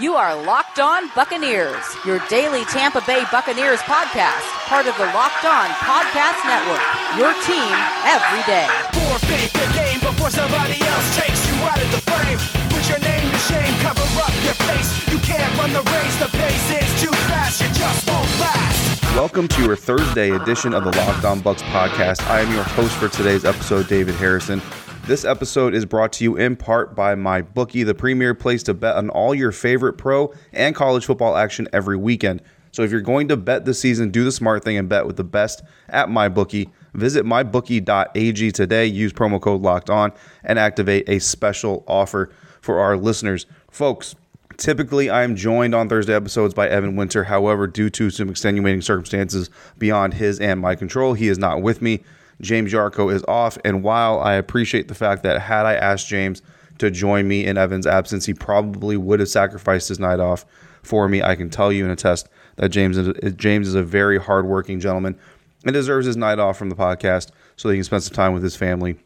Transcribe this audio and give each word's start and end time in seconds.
You 0.00 0.14
are 0.14 0.40
Locked 0.44 0.78
On 0.78 1.10
Buccaneers, 1.16 1.82
your 2.06 2.20
daily 2.30 2.64
Tampa 2.66 3.02
Bay 3.04 3.24
Buccaneers 3.32 3.80
podcast, 3.80 4.46
part 4.70 4.86
of 4.86 4.96
the 4.96 5.06
Locked 5.10 5.44
On 5.44 5.66
Podcast 5.82 6.38
Network. 6.46 6.86
Your 7.18 7.34
team 7.42 7.74
every 8.06 8.38
day. 8.46 8.70
Forfeit 8.94 9.50
the 9.50 9.66
game 9.74 9.98
before 9.98 10.30
somebody 10.30 10.78
else 10.86 11.16
takes 11.16 11.42
you 11.50 11.54
out 11.66 11.82
of 11.82 11.90
the 11.90 12.00
frame. 12.06 12.38
Put 12.70 12.88
your 12.88 13.00
name 13.00 13.28
to 13.28 13.38
shame, 13.50 13.74
cover 13.82 14.06
up 14.22 14.30
your 14.44 14.54
face. 14.70 15.10
You 15.10 15.18
can't 15.18 15.50
run 15.58 15.72
the 15.72 15.82
race, 15.90 16.16
the 16.22 16.30
pace 16.30 16.70
is 16.78 17.02
too 17.02 17.12
fast, 17.26 17.60
you 17.60 17.66
just 17.74 18.08
won't 18.08 18.30
last. 18.38 19.02
Welcome 19.16 19.48
to 19.48 19.64
your 19.64 19.74
Thursday 19.74 20.30
edition 20.30 20.74
of 20.74 20.84
the 20.84 20.96
Locked 20.96 21.24
On 21.24 21.40
Bucks 21.40 21.62
podcast. 21.62 22.24
I 22.30 22.38
am 22.38 22.52
your 22.52 22.62
host 22.62 22.94
for 22.98 23.08
today's 23.08 23.44
episode, 23.44 23.88
David 23.88 24.14
Harrison. 24.14 24.62
This 25.08 25.24
episode 25.24 25.72
is 25.72 25.86
brought 25.86 26.12
to 26.12 26.24
you 26.24 26.36
in 26.36 26.54
part 26.54 26.94
by 26.94 27.14
my 27.14 27.40
bookie, 27.40 27.82
the 27.82 27.94
premier 27.94 28.34
place 28.34 28.62
to 28.64 28.74
bet 28.74 28.96
on 28.96 29.08
all 29.08 29.34
your 29.34 29.52
favorite 29.52 29.94
pro 29.94 30.34
and 30.52 30.74
college 30.74 31.06
football 31.06 31.34
action 31.34 31.66
every 31.72 31.96
weekend. 31.96 32.42
So 32.72 32.82
if 32.82 32.90
you're 32.90 33.00
going 33.00 33.28
to 33.28 33.36
bet 33.38 33.64
this 33.64 33.80
season, 33.80 34.10
do 34.10 34.22
the 34.22 34.30
smart 34.30 34.64
thing 34.64 34.76
and 34.76 34.86
bet 34.86 35.06
with 35.06 35.16
the 35.16 35.24
best 35.24 35.62
at 35.88 36.10
my 36.10 36.28
bookie. 36.28 36.68
Visit 36.92 37.24
mybookie.ag 37.24 38.52
today, 38.52 38.84
use 38.84 39.14
promo 39.14 39.40
code 39.40 39.62
locked 39.62 39.88
on, 39.88 40.12
and 40.44 40.58
activate 40.58 41.08
a 41.08 41.20
special 41.20 41.84
offer 41.88 42.28
for 42.60 42.78
our 42.78 42.94
listeners. 42.98 43.46
Folks, 43.70 44.14
Typically, 44.58 45.08
I 45.08 45.22
am 45.22 45.36
joined 45.36 45.72
on 45.72 45.88
Thursday 45.88 46.12
episodes 46.12 46.52
by 46.52 46.68
Evan 46.68 46.96
Winter. 46.96 47.22
However, 47.22 47.68
due 47.68 47.90
to 47.90 48.10
some 48.10 48.28
extenuating 48.28 48.82
circumstances 48.82 49.50
beyond 49.78 50.14
his 50.14 50.40
and 50.40 50.58
my 50.58 50.74
control, 50.74 51.14
he 51.14 51.28
is 51.28 51.38
not 51.38 51.62
with 51.62 51.80
me. 51.80 52.02
James 52.40 52.72
Yarko 52.72 53.12
is 53.12 53.24
off. 53.26 53.58
And 53.64 53.82
while 53.82 54.20
I 54.20 54.34
appreciate 54.34 54.88
the 54.88 54.94
fact 54.94 55.22
that 55.22 55.40
had 55.40 55.66
I 55.66 55.74
asked 55.74 56.08
James 56.08 56.42
to 56.78 56.90
join 56.90 57.26
me 57.26 57.44
in 57.44 57.58
Evan's 57.58 57.86
absence, 57.86 58.26
he 58.26 58.34
probably 58.34 58.96
would 58.96 59.20
have 59.20 59.28
sacrificed 59.28 59.88
his 59.88 59.98
night 59.98 60.20
off 60.20 60.44
for 60.82 61.08
me. 61.08 61.22
I 61.22 61.34
can 61.34 61.50
tell 61.50 61.72
you 61.72 61.84
and 61.84 61.92
attest 61.92 62.28
that 62.56 62.70
James 62.70 62.96
is, 62.96 63.34
James 63.34 63.68
is 63.68 63.74
a 63.74 63.82
very 63.82 64.18
hardworking 64.18 64.80
gentleman 64.80 65.18
and 65.64 65.72
deserves 65.72 66.06
his 66.06 66.16
night 66.16 66.38
off 66.38 66.56
from 66.56 66.68
the 66.68 66.76
podcast 66.76 67.30
so 67.56 67.68
that 67.68 67.74
he 67.74 67.78
can 67.78 67.84
spend 67.84 68.02
some 68.04 68.14
time 68.14 68.32
with 68.32 68.42
his 68.42 68.54
family, 68.54 68.96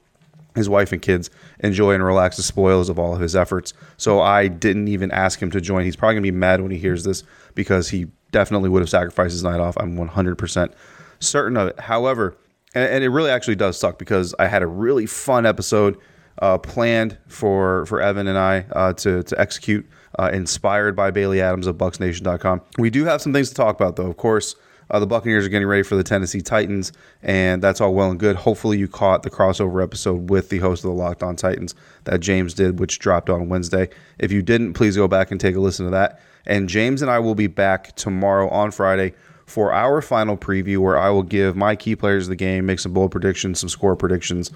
his 0.55 0.69
wife 0.69 0.92
and 0.92 1.00
kids, 1.00 1.30
enjoy 1.61 1.94
and 1.94 2.05
relax 2.05 2.36
the 2.36 2.42
spoils 2.42 2.91
of 2.91 2.98
all 2.98 3.14
of 3.14 3.20
his 3.20 3.34
efforts. 3.34 3.72
So 3.96 4.20
I 4.20 4.48
didn't 4.48 4.89
even 4.89 5.11
ask 5.11 5.41
him 5.41 5.50
to 5.52 5.61
join. 5.61 5.84
He's 5.84 5.96
probably 5.96 6.14
going 6.17 6.24
to 6.24 6.33
be 6.33 6.36
mad 6.36 6.61
when 6.61 6.70
he 6.70 6.78
hears 6.78 7.05
this 7.05 7.24
because 7.55 7.89
he 7.89 8.06
definitely 8.33 8.69
would 8.69 8.83
have 8.83 8.91
sacrificed 8.91 9.33
his 9.33 9.42
night 9.42 9.61
off. 9.61 9.77
I'm 9.78 9.96
100% 9.96 10.72
certain 11.20 11.56
of 11.56 11.69
it. 11.69 11.80
However, 11.80 12.36
and, 12.74 12.84
and, 12.84 13.04
it 13.04 13.08
really 13.08 13.30
actually 13.30 13.56
does 13.56 13.78
suck 13.78 13.98
because 13.98 14.34
I 14.38 14.46
had 14.46 14.62
a 14.62 14.66
really 14.66 15.06
fun 15.06 15.46
episode 15.46 15.98
uh, 16.40 16.58
planned 16.58 17.18
for 17.28 17.86
for 17.86 18.00
Evan 18.00 18.26
and 18.26 18.38
I 18.38 18.66
uh, 18.72 18.92
to 18.94 19.22
to 19.22 19.40
execute, 19.40 19.88
uh, 20.18 20.30
inspired 20.32 20.96
by 20.96 21.10
Bailey 21.10 21.40
Adams 21.40 21.66
of 21.66 21.76
BucsNation.com. 21.76 22.62
We 22.78 22.90
do 22.90 23.04
have 23.04 23.20
some 23.20 23.32
things 23.32 23.48
to 23.50 23.54
talk 23.54 23.74
about, 23.74 23.96
though. 23.96 24.08
Of 24.08 24.16
course, 24.16 24.56
uh, 24.90 24.98
the 24.98 25.06
Buccaneers 25.06 25.46
are 25.46 25.48
getting 25.48 25.68
ready 25.68 25.82
for 25.82 25.96
the 25.96 26.04
Tennessee 26.04 26.40
Titans, 26.40 26.92
and 27.22 27.62
that's 27.62 27.80
all 27.80 27.94
well 27.94 28.10
and 28.10 28.20
good. 28.20 28.36
Hopefully, 28.36 28.78
you 28.78 28.88
caught 28.88 29.22
the 29.22 29.30
crossover 29.30 29.82
episode 29.82 30.30
with 30.30 30.50
the 30.50 30.58
host 30.58 30.84
of 30.84 30.90
the 30.90 30.96
Locked 30.96 31.22
On 31.22 31.36
Titans 31.36 31.74
that 32.04 32.20
James 32.20 32.54
did, 32.54 32.78
which 32.78 32.98
dropped 32.98 33.30
on 33.30 33.48
Wednesday. 33.48 33.88
If 34.18 34.32
you 34.32 34.42
didn't, 34.42 34.74
please 34.74 34.96
go 34.96 35.08
back 35.08 35.30
and 35.30 35.40
take 35.40 35.56
a 35.56 35.60
listen 35.60 35.86
to 35.86 35.90
that. 35.92 36.20
And 36.44 36.68
James 36.68 37.02
and 37.02 37.10
I 37.10 37.20
will 37.20 37.34
be 37.34 37.46
back 37.46 37.94
tomorrow 37.96 38.48
on 38.50 38.70
Friday 38.70 39.14
for 39.46 39.72
our 39.72 40.00
final 40.02 40.36
preview 40.36 40.78
where 40.78 40.98
I 40.98 41.10
will 41.10 41.22
give 41.22 41.56
my 41.56 41.76
key 41.76 41.96
players 41.96 42.24
of 42.24 42.30
the 42.30 42.36
game, 42.36 42.66
make 42.66 42.78
some 42.78 42.92
bold 42.92 43.10
predictions, 43.10 43.60
some 43.60 43.68
score 43.68 43.96
predictions, 43.96 44.50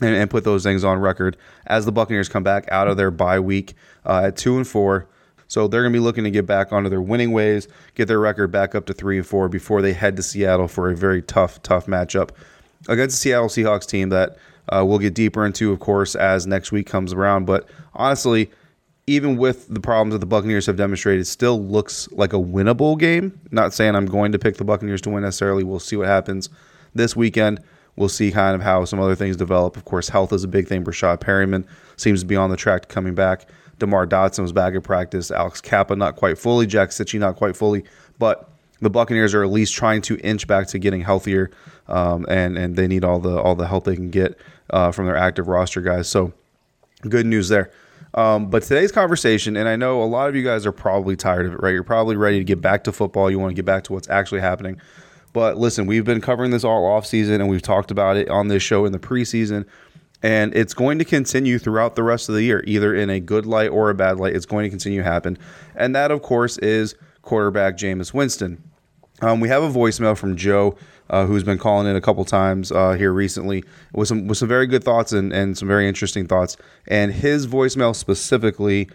and, 0.00 0.14
and 0.14 0.30
put 0.30 0.44
those 0.44 0.62
things 0.62 0.84
on 0.84 0.98
record 0.98 1.36
as 1.66 1.86
the 1.86 1.92
Buccaneers 1.92 2.28
come 2.28 2.42
back 2.42 2.68
out 2.70 2.88
of 2.88 2.96
their 2.96 3.10
bye 3.10 3.40
week 3.40 3.74
uh, 4.04 4.24
at 4.26 4.36
two 4.36 4.56
and 4.56 4.66
four. 4.66 5.06
So 5.46 5.68
they're 5.68 5.82
going 5.82 5.92
to 5.92 5.98
be 5.98 6.02
looking 6.02 6.24
to 6.24 6.30
get 6.30 6.46
back 6.46 6.72
onto 6.72 6.88
their 6.88 7.02
winning 7.02 7.32
ways, 7.32 7.68
get 7.94 8.08
their 8.08 8.18
record 8.18 8.50
back 8.50 8.74
up 8.74 8.86
to 8.86 8.94
three 8.94 9.18
and 9.18 9.26
four 9.26 9.48
before 9.48 9.82
they 9.82 9.92
head 9.92 10.16
to 10.16 10.22
Seattle 10.22 10.68
for 10.68 10.90
a 10.90 10.96
very 10.96 11.22
tough, 11.22 11.62
tough 11.62 11.86
matchup 11.86 12.30
against 12.88 13.16
the 13.16 13.20
Seattle 13.20 13.48
Seahawks 13.48 13.86
team 13.86 14.08
that 14.08 14.36
uh, 14.70 14.84
we'll 14.84 14.98
get 14.98 15.14
deeper 15.14 15.44
into, 15.44 15.72
of 15.72 15.80
course, 15.80 16.14
as 16.14 16.46
next 16.46 16.72
week 16.72 16.86
comes 16.86 17.12
around. 17.12 17.44
But 17.44 17.68
honestly, 17.94 18.50
even 19.06 19.36
with 19.36 19.68
the 19.68 19.80
problems 19.80 20.12
that 20.12 20.18
the 20.18 20.26
Buccaneers 20.26 20.66
have 20.66 20.76
demonstrated, 20.76 21.26
still 21.26 21.62
looks 21.62 22.10
like 22.12 22.32
a 22.32 22.38
winnable 22.38 22.98
game. 22.98 23.38
Not 23.50 23.74
saying 23.74 23.94
I'm 23.94 24.06
going 24.06 24.32
to 24.32 24.38
pick 24.38 24.56
the 24.56 24.64
Buccaneers 24.64 25.02
to 25.02 25.10
win 25.10 25.22
necessarily. 25.22 25.62
We'll 25.62 25.78
see 25.78 25.96
what 25.96 26.06
happens 26.06 26.48
this 26.94 27.14
weekend. 27.14 27.60
We'll 27.96 28.08
see 28.08 28.32
kind 28.32 28.54
of 28.54 28.62
how 28.62 28.84
some 28.86 29.00
other 29.00 29.14
things 29.14 29.36
develop. 29.36 29.76
Of 29.76 29.84
course, 29.84 30.08
health 30.08 30.32
is 30.32 30.42
a 30.42 30.48
big 30.48 30.66
thing. 30.66 30.84
Breshad 30.84 31.20
Perriman 31.20 31.66
seems 31.96 32.20
to 32.20 32.26
be 32.26 32.34
on 32.34 32.50
the 32.50 32.56
track 32.56 32.82
to 32.82 32.88
coming 32.88 33.14
back. 33.14 33.46
DeMar 33.78 34.06
Dotson 34.06 34.40
was 34.40 34.52
back 34.52 34.74
at 34.74 34.82
practice. 34.82 35.30
Alex 35.30 35.60
Cappa 35.60 35.94
not 35.94 36.16
quite 36.16 36.38
fully. 36.38 36.66
Jack 36.66 36.90
Cichy 36.90 37.18
not 37.18 37.36
quite 37.36 37.56
fully. 37.56 37.84
But 38.18 38.48
the 38.80 38.90
Buccaneers 38.90 39.34
are 39.34 39.42
at 39.42 39.50
least 39.50 39.74
trying 39.74 40.02
to 40.02 40.18
inch 40.18 40.46
back 40.46 40.66
to 40.68 40.78
getting 40.78 41.00
healthier, 41.00 41.50
um, 41.88 42.26
and 42.28 42.56
and 42.56 42.76
they 42.76 42.86
need 42.86 43.04
all 43.04 43.18
the 43.18 43.40
all 43.40 43.54
the 43.54 43.66
help 43.66 43.84
they 43.84 43.96
can 43.96 44.10
get 44.10 44.38
uh, 44.70 44.90
from 44.92 45.06
their 45.06 45.16
active 45.16 45.48
roster 45.48 45.80
guys. 45.80 46.08
So 46.08 46.32
good 47.08 47.26
news 47.26 47.48
there. 47.48 47.70
Um, 48.14 48.46
but 48.48 48.62
today's 48.62 48.92
conversation, 48.92 49.56
and 49.56 49.68
I 49.68 49.74
know 49.74 50.02
a 50.02 50.04
lot 50.04 50.28
of 50.28 50.36
you 50.36 50.44
guys 50.44 50.64
are 50.66 50.72
probably 50.72 51.16
tired 51.16 51.46
of 51.46 51.54
it, 51.54 51.60
right? 51.60 51.72
You're 51.72 51.82
probably 51.82 52.16
ready 52.16 52.38
to 52.38 52.44
get 52.44 52.60
back 52.60 52.84
to 52.84 52.92
football. 52.92 53.28
You 53.28 53.40
want 53.40 53.50
to 53.50 53.56
get 53.56 53.64
back 53.64 53.82
to 53.84 53.92
what's 53.92 54.08
actually 54.08 54.40
happening. 54.40 54.80
But 55.32 55.58
listen, 55.58 55.86
we've 55.86 56.04
been 56.04 56.20
covering 56.20 56.52
this 56.52 56.62
all 56.62 56.86
off 56.86 57.06
season, 57.06 57.40
and 57.40 57.50
we've 57.50 57.60
talked 57.60 57.90
about 57.90 58.16
it 58.16 58.28
on 58.28 58.46
this 58.46 58.62
show 58.62 58.84
in 58.86 58.92
the 58.92 59.00
preseason, 59.00 59.66
and 60.22 60.54
it's 60.54 60.74
going 60.74 61.00
to 61.00 61.04
continue 61.04 61.58
throughout 61.58 61.96
the 61.96 62.04
rest 62.04 62.28
of 62.28 62.36
the 62.36 62.42
year, 62.42 62.62
either 62.68 62.94
in 62.94 63.10
a 63.10 63.18
good 63.18 63.46
light 63.46 63.70
or 63.70 63.90
a 63.90 63.94
bad 63.94 64.18
light. 64.18 64.36
It's 64.36 64.46
going 64.46 64.62
to 64.62 64.70
continue 64.70 65.00
to 65.02 65.04
happen, 65.04 65.36
and 65.74 65.96
that, 65.96 66.12
of 66.12 66.22
course, 66.22 66.56
is 66.58 66.94
quarterback 67.22 67.76
Jameis 67.76 68.14
Winston. 68.14 68.62
Um, 69.24 69.40
we 69.40 69.48
have 69.48 69.62
a 69.62 69.70
voicemail 69.70 70.18
from 70.18 70.36
Joe 70.36 70.76
uh, 71.08 71.24
who's 71.24 71.44
been 71.44 71.56
calling 71.56 71.86
in 71.86 71.96
a 71.96 72.00
couple 72.00 72.26
times 72.26 72.70
uh, 72.70 72.92
here 72.92 73.10
recently 73.10 73.64
with 73.94 74.08
some 74.08 74.26
with 74.26 74.36
some 74.36 74.48
very 74.48 74.66
good 74.66 74.84
thoughts 74.84 75.12
and, 75.12 75.32
and 75.32 75.56
some 75.56 75.66
very 75.66 75.88
interesting 75.88 76.26
thoughts. 76.26 76.58
And 76.88 77.10
his 77.10 77.46
voicemail 77.46 77.96
specifically 77.96 78.90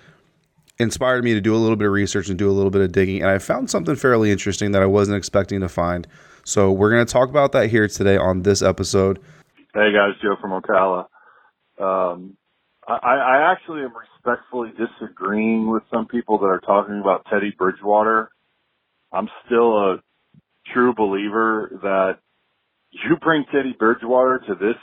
inspired 0.78 1.24
me 1.24 1.34
to 1.34 1.42
do 1.42 1.56
a 1.56 1.58
little 1.58 1.76
bit 1.76 1.88
of 1.88 1.94
research 1.94 2.30
and 2.30 2.38
do 2.38 2.48
a 2.48 2.54
little 2.54 2.70
bit 2.70 2.82
of 2.82 2.92
digging. 2.92 3.24
And 3.24 3.32
I 3.32 3.40
found 3.40 3.72
something 3.72 3.96
fairly 3.96 4.30
interesting 4.32 4.72
that 4.74 4.84
I 4.84 4.86
wasn't 4.86 5.18
expecting 5.18 5.62
to 5.62 5.70
find. 5.70 6.08
So 6.44 6.72
we're 6.72 6.92
going 6.92 7.06
to 7.06 7.12
talk 7.12 7.30
about 7.30 7.52
that 7.54 7.72
here 7.72 7.88
today 7.88 8.16
on 8.16 8.44
this 8.44 8.62
episode. 8.62 9.18
Hey 9.74 9.92
guys, 9.92 10.14
Joe 10.22 10.36
from 10.40 10.52
Ocala. 10.52 11.08
Um, 11.80 12.38
I, 12.88 13.16
I 13.16 13.52
actually 13.52 13.82
am 13.82 13.94
respectfully 13.98 14.74
disagreeing 14.78 15.72
with 15.72 15.84
some 15.92 16.06
people 16.06 16.38
that 16.38 16.46
are 16.46 16.60
talking 16.60 17.00
about 17.00 17.26
Teddy 17.32 17.52
Bridgewater. 17.58 18.30
I'm 19.12 19.28
still 19.46 19.76
a 19.76 20.04
true 20.74 20.94
believer 20.96 21.80
that 21.82 22.20
you 22.92 23.18
bring 23.22 23.46
Teddy 23.52 23.76
Bridgewater 23.78 24.42
to 24.48 24.56
this 24.56 24.78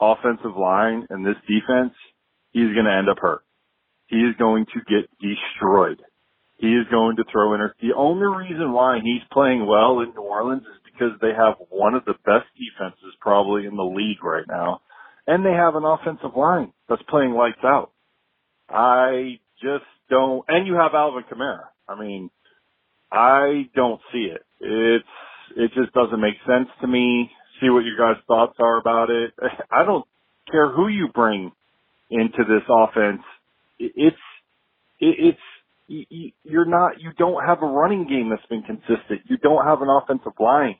offensive 0.00 0.56
line 0.56 1.06
and 1.10 1.24
this 1.24 1.36
defense, 1.46 1.94
he's 2.52 2.72
going 2.74 2.86
to 2.86 2.96
end 2.96 3.08
up 3.08 3.18
hurt. 3.20 3.42
He 4.06 4.16
is 4.16 4.34
going 4.38 4.66
to 4.66 4.80
get 4.88 5.08
destroyed. 5.20 6.02
He 6.56 6.68
is 6.68 6.86
going 6.90 7.16
to 7.16 7.24
throw 7.30 7.54
in. 7.54 7.60
Her 7.60 7.74
the 7.80 7.94
only 7.96 8.26
reason 8.26 8.72
why 8.72 8.98
he's 9.02 9.22
playing 9.32 9.66
well 9.66 10.00
in 10.00 10.12
New 10.14 10.22
Orleans 10.22 10.62
is 10.62 10.80
because 10.84 11.12
they 11.20 11.32
have 11.36 11.54
one 11.70 11.94
of 11.94 12.04
the 12.04 12.14
best 12.24 12.46
defenses 12.56 13.14
probably 13.20 13.66
in 13.66 13.76
the 13.76 13.82
league 13.82 14.22
right 14.22 14.44
now. 14.46 14.80
And 15.26 15.44
they 15.44 15.52
have 15.52 15.74
an 15.74 15.84
offensive 15.84 16.36
line 16.36 16.72
that's 16.88 17.02
playing 17.08 17.32
lights 17.32 17.64
out. 17.64 17.92
I 18.68 19.38
just 19.62 19.84
don't, 20.10 20.44
and 20.48 20.66
you 20.66 20.74
have 20.74 20.92
Alvin 20.94 21.24
Kamara. 21.32 21.66
I 21.88 21.98
mean, 21.98 22.30
I 23.10 23.68
don't 23.74 24.00
see 24.12 24.28
it. 24.32 24.42
It's 24.60 25.04
it 25.56 25.72
just 25.74 25.92
doesn't 25.92 26.20
make 26.20 26.36
sense 26.46 26.68
to 26.80 26.86
me. 26.86 27.30
See 27.60 27.70
what 27.70 27.84
your 27.84 27.96
guys' 27.96 28.22
thoughts 28.26 28.56
are 28.58 28.78
about 28.78 29.10
it. 29.10 29.32
I 29.70 29.84
don't 29.84 30.04
care 30.50 30.70
who 30.70 30.88
you 30.88 31.08
bring 31.14 31.52
into 32.10 32.38
this 32.38 32.62
offense. 32.68 33.22
It's 33.78 34.16
it's 34.98 35.38
you're 35.88 36.66
not 36.66 37.00
you 37.00 37.10
don't 37.18 37.44
have 37.44 37.62
a 37.62 37.66
running 37.66 38.06
game 38.06 38.30
that's 38.30 38.46
been 38.48 38.62
consistent. 38.62 39.22
You 39.28 39.38
don't 39.38 39.64
have 39.64 39.82
an 39.82 39.88
offensive 39.88 40.38
line. 40.38 40.76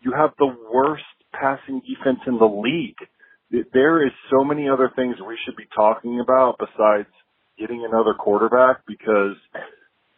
You 0.00 0.12
have 0.16 0.30
the 0.38 0.54
worst 0.72 1.04
passing 1.32 1.80
defense 1.80 2.20
in 2.26 2.38
the 2.38 2.46
league. 2.46 2.96
There 3.72 4.04
is 4.04 4.12
so 4.30 4.44
many 4.44 4.68
other 4.68 4.90
things 4.94 5.16
we 5.26 5.38
should 5.44 5.56
be 5.56 5.66
talking 5.74 6.20
about 6.20 6.58
besides 6.58 7.08
getting 7.58 7.86
another 7.88 8.14
quarterback 8.14 8.86
because 8.86 9.36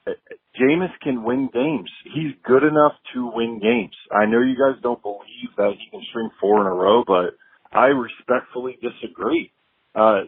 Jameis 0.07 0.93
can 1.03 1.25
win 1.25 1.49
games. 1.53 1.91
He's 2.05 2.33
good 2.45 2.63
enough 2.63 2.93
to 3.15 3.31
win 3.35 3.59
games. 3.61 3.95
I 4.13 4.27
know 4.27 4.41
you 4.41 4.55
guys 4.55 4.81
don't 4.83 5.03
believe 5.03 5.51
that 5.57 5.73
he 5.79 5.91
can 5.91 6.03
string 6.11 6.31
four 6.41 6.61
in 6.61 6.67
a 6.67 6.75
row, 6.75 7.03
but 7.07 7.37
I 7.73 7.87
respectfully 7.87 8.79
disagree. 8.81 9.53
Uh, 9.95 10.23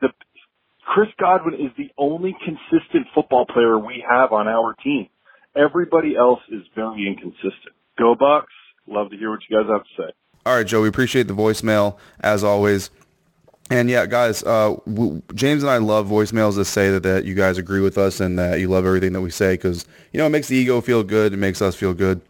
the, 0.00 0.08
Chris 0.86 1.08
Godwin 1.20 1.54
is 1.54 1.72
the 1.76 1.90
only 1.98 2.36
consistent 2.44 3.06
football 3.14 3.46
player 3.46 3.78
we 3.78 4.04
have 4.08 4.32
on 4.32 4.48
our 4.48 4.74
team. 4.82 5.08
Everybody 5.56 6.16
else 6.16 6.40
is 6.50 6.62
very 6.74 7.06
inconsistent. 7.06 7.74
Go 7.98 8.14
Bucks. 8.14 8.52
Love 8.86 9.10
to 9.10 9.16
hear 9.16 9.30
what 9.30 9.40
you 9.48 9.56
guys 9.56 9.68
have 9.68 9.82
to 9.82 10.02
say. 10.02 10.14
All 10.46 10.54
right, 10.54 10.66
Joe, 10.66 10.80
we 10.80 10.88
appreciate 10.88 11.26
the 11.28 11.34
voicemail 11.34 11.98
as 12.20 12.42
always. 12.42 12.90
And 13.70 13.90
yeah, 13.90 14.06
guys, 14.06 14.42
uh, 14.44 14.76
w- 14.86 15.20
James 15.34 15.62
and 15.62 15.70
I 15.70 15.76
love 15.76 16.06
voicemails 16.08 16.56
that 16.56 16.64
say 16.64 16.90
that, 16.90 17.02
that 17.02 17.24
you 17.26 17.34
guys 17.34 17.58
agree 17.58 17.80
with 17.80 17.98
us 17.98 18.18
and 18.20 18.38
that 18.38 18.60
you 18.60 18.68
love 18.68 18.86
everything 18.86 19.12
that 19.12 19.20
we 19.20 19.30
say 19.30 19.54
because, 19.54 19.84
you 20.12 20.18
know, 20.18 20.26
it 20.26 20.30
makes 20.30 20.48
the 20.48 20.56
ego 20.56 20.80
feel 20.80 21.02
good. 21.02 21.34
It 21.34 21.36
makes 21.36 21.60
us 21.60 21.74
feel 21.74 21.92
good 21.92 22.22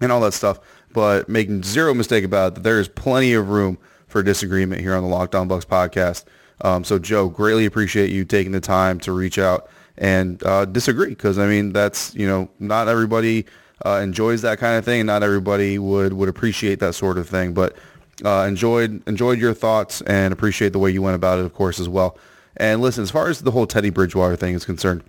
and 0.00 0.10
all 0.10 0.20
that 0.22 0.32
stuff. 0.32 0.58
But 0.92 1.28
making 1.28 1.62
zero 1.64 1.92
mistake 1.92 2.24
about 2.24 2.52
it, 2.52 2.54
that 2.56 2.62
there 2.62 2.80
is 2.80 2.88
plenty 2.88 3.34
of 3.34 3.50
room 3.50 3.78
for 4.08 4.22
disagreement 4.22 4.80
here 4.80 4.94
on 4.94 5.02
the 5.02 5.08
Locked 5.08 5.34
On 5.34 5.46
Bucks 5.46 5.66
podcast. 5.66 6.24
Um, 6.62 6.82
so, 6.82 6.98
Joe, 6.98 7.28
greatly 7.28 7.66
appreciate 7.66 8.10
you 8.10 8.24
taking 8.24 8.52
the 8.52 8.60
time 8.60 8.98
to 9.00 9.12
reach 9.12 9.38
out 9.38 9.68
and 9.98 10.42
uh, 10.44 10.64
disagree 10.64 11.10
because, 11.10 11.38
I 11.38 11.46
mean, 11.46 11.72
that's, 11.72 12.14
you 12.14 12.26
know, 12.26 12.48
not 12.58 12.88
everybody 12.88 13.44
uh, 13.84 14.00
enjoys 14.02 14.42
that 14.42 14.58
kind 14.58 14.78
of 14.78 14.84
thing 14.84 15.00
and 15.00 15.06
not 15.06 15.22
everybody 15.22 15.78
would, 15.78 16.14
would 16.14 16.28
appreciate 16.28 16.80
that 16.80 16.94
sort 16.94 17.18
of 17.18 17.28
thing. 17.28 17.52
But 17.52 17.76
uh, 18.24 18.44
enjoyed 18.46 19.06
enjoyed 19.08 19.38
your 19.38 19.54
thoughts 19.54 20.00
and 20.02 20.32
appreciate 20.32 20.72
the 20.72 20.78
way 20.78 20.90
you 20.90 21.02
went 21.02 21.16
about 21.16 21.38
it, 21.38 21.44
of 21.44 21.54
course, 21.54 21.80
as 21.80 21.88
well. 21.88 22.16
And 22.56 22.80
listen, 22.80 23.02
as 23.02 23.10
far 23.10 23.28
as 23.28 23.40
the 23.40 23.50
whole 23.50 23.66
Teddy 23.66 23.90
Bridgewater 23.90 24.36
thing 24.36 24.54
is 24.54 24.64
concerned, 24.64 25.02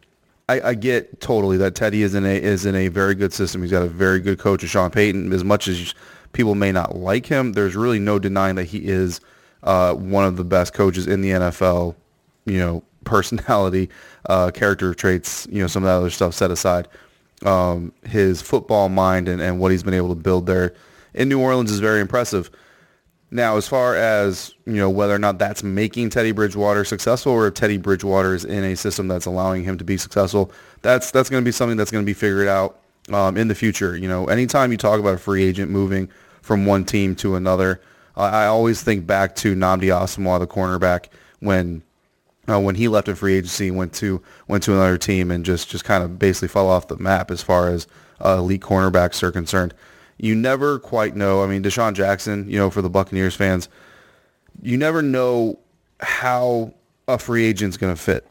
I, 0.47 0.69
I, 0.69 0.73
get 0.73 1.21
totally 1.21 1.57
that 1.57 1.75
Teddy 1.75 2.03
is 2.03 2.15
in 2.15 2.25
a 2.25 2.35
is 2.35 2.65
in 2.65 2.75
a 2.75 2.87
very 2.87 3.15
good 3.15 3.33
system. 3.33 3.61
He's 3.61 3.71
got 3.71 3.83
a 3.83 3.87
very 3.87 4.19
good 4.19 4.39
coach, 4.39 4.61
Sean 4.61 4.91
Payton. 4.91 5.31
As 5.33 5.43
much 5.43 5.67
as 5.67 5.93
people 6.33 6.55
may 6.55 6.71
not 6.71 6.95
like 6.95 7.25
him, 7.25 7.53
there's 7.53 7.75
really 7.75 7.99
no 7.99 8.19
denying 8.19 8.55
that 8.55 8.65
he 8.65 8.85
is 8.85 9.21
uh, 9.63 9.93
one 9.93 10.25
of 10.25 10.37
the 10.37 10.43
best 10.43 10.73
coaches 10.73 11.07
in 11.07 11.21
the 11.21 11.31
NFL. 11.31 11.95
You 12.45 12.59
know, 12.59 12.83
personality, 13.03 13.89
uh, 14.29 14.51
character 14.51 14.93
traits, 14.93 15.47
you 15.49 15.61
know, 15.61 15.67
some 15.67 15.83
of 15.83 15.87
that 15.87 15.95
other 15.95 16.09
stuff 16.09 16.33
set 16.33 16.51
aside. 16.51 16.87
Um, 17.43 17.91
his 18.05 18.41
football 18.41 18.87
mind 18.89 19.27
and, 19.27 19.41
and 19.41 19.59
what 19.59 19.71
he's 19.71 19.81
been 19.81 19.95
able 19.95 20.09
to 20.09 20.15
build 20.15 20.45
there 20.45 20.75
in 21.13 21.27
New 21.27 21.39
Orleans 21.39 21.71
is 21.71 21.79
very 21.79 21.99
impressive. 21.99 22.51
Now, 23.33 23.55
as 23.55 23.65
far 23.65 23.95
as 23.95 24.53
you 24.65 24.73
know, 24.73 24.89
whether 24.89 25.15
or 25.15 25.19
not 25.19 25.39
that's 25.39 25.63
making 25.63 26.09
Teddy 26.09 26.33
Bridgewater 26.33 26.83
successful, 26.83 27.31
or 27.31 27.47
if 27.47 27.53
Teddy 27.53 27.77
Bridgewater 27.77 28.35
is 28.35 28.43
in 28.43 28.65
a 28.65 28.75
system 28.75 29.07
that's 29.07 29.25
allowing 29.25 29.63
him 29.63 29.77
to 29.77 29.85
be 29.85 29.97
successful, 29.97 30.51
that's 30.81 31.11
that's 31.11 31.29
going 31.29 31.41
to 31.41 31.45
be 31.45 31.53
something 31.53 31.77
that's 31.77 31.91
going 31.91 32.03
to 32.03 32.05
be 32.05 32.13
figured 32.13 32.49
out 32.49 32.79
um, 33.09 33.37
in 33.37 33.47
the 33.47 33.55
future. 33.55 33.95
You 33.95 34.09
know, 34.09 34.25
anytime 34.25 34.71
you 34.71 34.77
talk 34.77 34.99
about 34.99 35.13
a 35.13 35.17
free 35.17 35.43
agent 35.43 35.71
moving 35.71 36.09
from 36.41 36.65
one 36.65 36.83
team 36.83 37.15
to 37.17 37.35
another, 37.35 37.81
I 38.17 38.47
always 38.47 38.83
think 38.83 39.07
back 39.07 39.35
to 39.37 39.55
Nnamdi 39.55 39.83
Asomugha, 39.83 40.39
the 40.39 40.47
cornerback, 40.47 41.05
when 41.39 41.83
uh, 42.49 42.59
when 42.59 42.75
he 42.75 42.89
left 42.89 43.07
in 43.07 43.15
free 43.15 43.35
agency, 43.35 43.69
and 43.69 43.77
went 43.77 43.93
to 43.93 44.21
went 44.49 44.63
to 44.63 44.73
another 44.73 44.97
team, 44.97 45.31
and 45.31 45.45
just 45.45 45.69
just 45.69 45.85
kind 45.85 46.03
of 46.03 46.19
basically 46.19 46.49
fell 46.49 46.67
off 46.67 46.89
the 46.89 46.97
map 46.97 47.31
as 47.31 47.41
far 47.41 47.69
as 47.69 47.87
uh, 48.19 48.35
elite 48.39 48.61
cornerbacks 48.61 49.23
are 49.23 49.31
concerned 49.31 49.73
you 50.21 50.35
never 50.35 50.77
quite 50.77 51.15
know. 51.15 51.43
I 51.43 51.47
mean, 51.47 51.63
DeSean 51.63 51.93
Jackson, 51.93 52.47
you 52.47 52.57
know, 52.57 52.69
for 52.69 52.83
the 52.83 52.91
Buccaneers 52.91 53.35
fans, 53.35 53.67
you 54.61 54.77
never 54.77 55.01
know 55.01 55.57
how 55.99 56.75
a 57.07 57.17
free 57.17 57.43
agent's 57.43 57.75
going 57.75 57.93
to 57.93 57.99
fit 57.99 58.27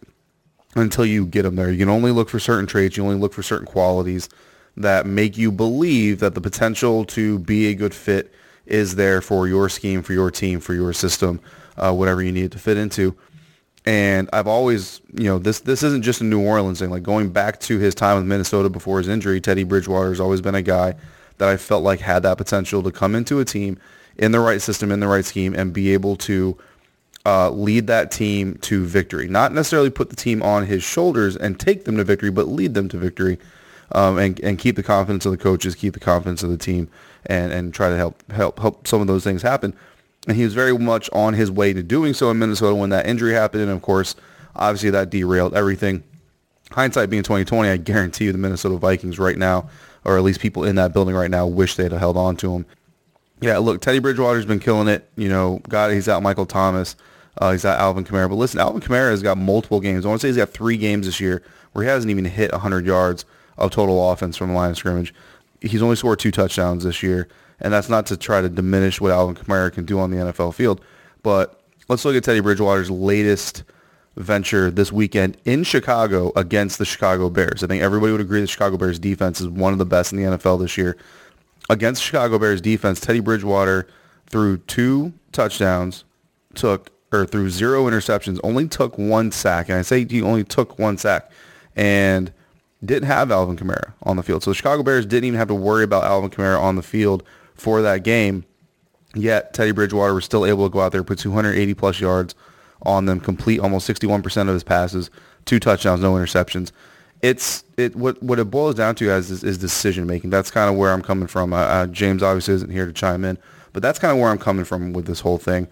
until 0.77 1.05
you 1.05 1.27
get 1.27 1.43
them 1.43 1.57
there. 1.57 1.69
You 1.69 1.79
can 1.79 1.89
only 1.89 2.13
look 2.13 2.29
for 2.29 2.39
certain 2.39 2.67
traits. 2.67 2.97
You 2.97 3.03
only 3.03 3.17
look 3.17 3.33
for 3.33 3.43
certain 3.43 3.67
qualities 3.67 4.29
that 4.77 5.05
make 5.05 5.37
you 5.37 5.51
believe 5.51 6.21
that 6.21 6.37
the 6.37 6.41
potential 6.41 7.05
to 7.07 7.41
be 7.41 7.67
a 7.67 7.75
good 7.75 7.93
fit 7.93 8.33
is 8.67 8.95
there 8.95 9.21
for 9.21 9.49
your 9.49 9.69
scheme, 9.69 10.01
for 10.05 10.13
your 10.13 10.31
team, 10.31 10.61
for 10.61 10.75
your 10.75 10.93
system, 10.93 11.41
uh, 11.77 11.93
whatever 11.93 12.23
you 12.23 12.31
need 12.31 12.53
to 12.53 12.59
fit 12.61 12.77
into. 12.77 13.17
And 13.85 14.31
I've 14.33 14.47
always, 14.47 15.01
you 15.13 15.25
know, 15.25 15.41
this 15.41 15.59
this 15.61 15.83
isn't 15.83 16.03
just 16.03 16.21
a 16.21 16.25
New 16.25 16.41
Orleans 16.41 16.79
thing. 16.79 16.91
Like 16.91 17.03
going 17.03 17.31
back 17.31 17.59
to 17.61 17.81
his 17.81 17.97
time 17.97 18.17
with 18.19 18.27
Minnesota 18.27 18.69
before 18.69 18.99
his 18.99 19.09
injury, 19.09 19.41
Teddy 19.41 19.65
Bridgewater 19.65 20.11
has 20.11 20.21
always 20.21 20.41
been 20.41 20.55
a 20.55 20.63
guy 20.63 20.95
that 21.41 21.49
I 21.49 21.57
felt 21.57 21.83
like 21.83 22.01
had 22.01 22.23
that 22.23 22.37
potential 22.39 22.83
to 22.83 22.93
come 22.93 23.15
into 23.15 23.41
a 23.41 23.45
team 23.45 23.79
in 24.17 24.31
the 24.31 24.41
right 24.41 24.61
system, 24.61 24.93
in 24.93 25.01
the 25.01 25.09
right 25.09 25.25
scheme, 25.25 25.55
and 25.55 25.73
be 25.73 25.93
able 25.95 26.15
to 26.17 26.57
uh, 27.25 27.51
lead 27.51 27.87
that 27.87 28.11
team 28.11 28.57
to 28.59 28.85
victory. 28.85 29.27
Not 29.27 29.55
necessarily 29.55 29.89
put 29.89 30.11
the 30.11 30.17
team 30.17 30.43
on 30.43 30.67
his 30.67 30.83
shoulders 30.83 31.37
and 31.37 31.59
take 31.59 31.87
them 31.87 31.97
to 31.97 32.05
victory, 32.05 32.31
but 32.31 32.47
lead 32.47 32.75
them 32.75 32.91
to 32.91 32.99
victory 32.99 33.39
um, 33.93 34.19
and, 34.19 34.39
and 34.41 34.59
keep 34.59 34.77
the 34.77 34.83
confidence 34.83 35.25
of 35.25 35.33
the 35.33 35.39
coaches, 35.39 35.75
keep 35.75 35.95
the 35.95 36.01
confidence 36.01 36.43
of 36.43 36.51
the 36.51 36.59
team, 36.59 36.91
and, 37.25 37.53
and 37.53 37.73
try 37.73 37.89
to 37.89 37.97
help, 37.97 38.31
help, 38.31 38.59
help 38.59 38.87
some 38.87 39.01
of 39.01 39.07
those 39.07 39.25
things 39.25 39.41
happen. 39.41 39.75
And 40.29 40.37
he 40.37 40.45
was 40.45 40.53
very 40.53 40.77
much 40.77 41.09
on 41.15 41.33
his 41.33 41.51
way 41.51 41.73
to 41.73 41.83
doing 41.83 42.13
so 42.13 42.31
in 42.31 42.39
Minnesota 42.39 42.75
when 42.75 42.91
that 42.91 43.07
injury 43.07 43.33
happened. 43.33 43.63
And 43.63 43.73
of 43.73 43.81
course, 43.81 44.15
obviously 44.55 44.91
that 44.91 45.09
derailed 45.09 45.55
everything. 45.55 46.05
Hindsight 46.71 47.09
being 47.09 47.23
2020, 47.23 47.71
I 47.71 47.79
guarantee 47.79 48.27
you 48.27 48.33
the 48.33 48.39
Minnesota 48.39 48.77
Vikings 48.77 49.19
right 49.19 49.39
now 49.39 49.71
or 50.05 50.17
at 50.17 50.23
least 50.23 50.41
people 50.41 50.65
in 50.65 50.77
that 50.77 50.93
building 50.93 51.15
right 51.15 51.31
now 51.31 51.47
wish 51.47 51.77
they'd 51.77 51.93
have 51.93 52.01
held 52.01 52.17
on 52.17 52.37
to 52.37 52.55
him. 52.55 52.67
Yeah, 53.41 53.59
look, 53.59 53.81
Teddy 53.81 53.99
Bridgewater's 53.99 54.47
been 54.47 54.61
killing 54.61 54.89
it. 54.89 55.09
You 55.17 55.29
know, 55.29 55.61
God, 55.69 55.93
he's 55.93 56.09
out 56.09 56.23
Michael 56.23 56.47
Thomas. 56.47 56.97
Uh, 57.39 57.53
he's 57.53 57.65
out 57.65 57.79
Alvin 57.79 58.05
Kamara. 58.05 58.29
But 58.29 58.35
listen, 58.35 58.61
Alvin 58.61 58.81
Kamara 58.81 59.11
has 59.11 59.23
got 59.23 59.39
multiple 59.39 59.81
games. 59.81 60.05
I 60.05 60.09
want 60.09 60.21
to 60.21 60.27
say 60.27 60.29
he's 60.29 60.37
got 60.37 60.51
three 60.51 60.77
games 60.77 61.07
this 61.07 61.21
year 61.21 61.43
where 61.73 61.85
he 61.85 61.89
hasn't 61.89 62.11
even 62.11 62.25
hit 62.25 62.53
100 62.53 62.85
yards 62.85 63.25
of 63.57 63.71
total 63.71 64.11
offense 64.11 64.37
from 64.37 64.49
the 64.49 64.55
line 64.55 64.71
of 64.71 64.77
scrimmage. 64.77 65.15
He's 65.61 65.83
only 65.83 65.97
scored 65.97 66.19
two 66.19 66.31
touchdowns 66.31 66.85
this 66.85 67.03
year, 67.03 67.29
and 67.61 67.73
that's 67.73 67.89
not 67.89 68.07
to 68.07 68.17
try 68.17 68.41
to 68.41 68.49
diminish 68.49 69.01
what 69.01 69.13
Alvin 69.13 69.37
Kamara 69.37 69.73
can 69.73 69.85
do 69.85 69.99
on 70.01 70.11
the 70.11 70.17
NFL 70.19 70.55
field. 70.55 70.81
But 71.23 71.61
let's 71.89 72.05
look 72.05 72.17
at 72.17 72.25
Teddy 72.25 72.41
Bridgewater's 72.41 72.91
latest– 72.91 73.65
venture 74.17 74.71
this 74.71 74.93
weekend 74.93 75.37
in 75.45 75.65
Chicago 75.65 76.33
against 76.37 76.79
the 76.79 76.85
Chicago 76.85 77.31
Bears. 77.31 77.63
I 77.63 77.67
think 77.67 77.83
everybody 77.83 78.13
would 78.13 78.21
agree 78.21 78.41
the 78.41 78.47
Chicago 78.47 78.77
Bears 78.77 78.99
defense 78.99 79.41
is 79.41 79.49
one 79.49 79.73
of 79.73 79.79
the 79.79 79.87
best 79.87 80.13
in 80.13 80.19
the 80.19 80.37
NFL 80.37 80.61
this 80.61 80.77
year. 80.77 80.97
Against 81.69 82.03
Chicago 82.03 82.39
Bears 82.39 82.61
defense, 82.61 83.01
Teddy 83.01 83.21
Bridgewater 83.21 83.87
threw 84.29 84.59
two 84.59 85.13
touchdowns, 85.33 86.05
took 86.55 86.91
or 87.13 87.27
threw 87.27 87.51
zero 87.51 87.85
interceptions, 87.87 88.39
only 88.43 88.69
took 88.69 88.99
one 88.99 89.33
sack. 89.33 89.69
And 89.69 89.79
I 89.79 89.83
say 89.83 90.05
he 90.05 90.23
only 90.23 90.45
took 90.45 90.79
one 90.79 90.97
sack 90.99 91.31
and 91.77 92.33
didn't 92.85 93.09
have 93.09 93.31
Alvin 93.31 93.57
Kamara 93.57 93.93
on 94.03 94.17
the 94.17 94.23
field. 94.23 94.43
So 94.43 94.51
the 94.51 94.55
Chicago 94.55 94.83
Bears 94.83 95.07
didn't 95.07 95.25
even 95.25 95.39
have 95.39 95.49
to 95.49 95.55
worry 95.55 95.85
about 95.85 96.05
Alvin 96.05 96.31
Kamara 96.31 96.61
on 96.61 96.77
the 96.77 96.83
field 96.83 97.23
for 97.55 97.83
that 97.83 98.05
game. 98.05 98.45
Yet 99.15 99.55
Teddy 99.55 99.73
Bridgewater 99.73 100.15
was 100.15 100.25
still 100.25 100.47
able 100.47 100.69
to 100.69 100.73
go 100.73 100.81
out 100.81 100.93
there, 100.93 101.03
put 101.03 101.19
280 101.19 101.75
plus 101.75 102.01
yards 102.01 102.35
on 102.83 103.07
them, 103.07 103.21
complete 103.21 103.61
almost 103.61 103.89
61% 103.89 104.43
of 104.43 104.55
his 104.55 104.65
passes, 104.65 105.11
two 105.45 105.61
touchdowns, 105.61 106.01
no 106.01 106.15
interceptions. 106.15 106.73
It's 107.23 107.65
it 107.77 107.95
what 107.97 108.23
what 108.23 108.39
it 108.39 108.51
boils 108.51 108.77
down 108.77 108.95
to 108.97 109.11
as 109.11 109.31
is, 109.31 109.45
is 109.45 109.59
decision 109.59 110.07
making. 110.07 110.31
That's 110.31 110.51
kind 110.51 110.71
of 110.71 110.77
where 110.77 110.91
I'm 110.91 111.03
coming 111.03 111.27
from. 111.27 111.53
Uh, 111.53 111.59
uh, 111.59 111.87
James 111.87 112.23
obviously 112.23 112.55
isn't 112.55 112.71
here 112.71 112.87
to 112.87 112.93
chime 112.93 113.27
in, 113.27 113.37
but 113.75 113.83
that's 113.83 113.99
kind 113.99 114.13
of 114.13 114.19
where 114.19 114.31
I'm 114.31 114.39
coming 114.39 114.65
from 114.65 114.95
with 114.95 115.07
this 115.07 115.21
whole 115.21 115.37
thing. 115.37 115.69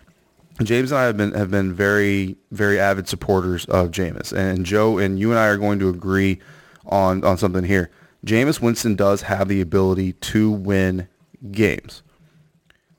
James 0.62 0.90
and 0.92 0.98
I 0.98 1.04
have 1.04 1.16
been 1.16 1.32
have 1.32 1.50
been 1.50 1.72
very 1.72 2.36
very 2.50 2.78
avid 2.78 3.08
supporters 3.08 3.64
of 3.66 3.90
Jameis, 3.90 4.32
and 4.32 4.66
Joe 4.66 4.98
and 4.98 5.18
you 5.18 5.30
and 5.30 5.38
I 5.38 5.46
are 5.46 5.56
going 5.56 5.78
to 5.78 5.88
agree 5.88 6.38
on 6.86 7.24
on 7.24 7.38
something 7.38 7.64
here. 7.64 7.90
Jameis 8.26 8.60
Winston 8.60 8.94
does 8.94 9.22
have 9.22 9.48
the 9.48 9.60
ability 9.60 10.12
to 10.12 10.50
win 10.50 11.08
games. 11.50 12.02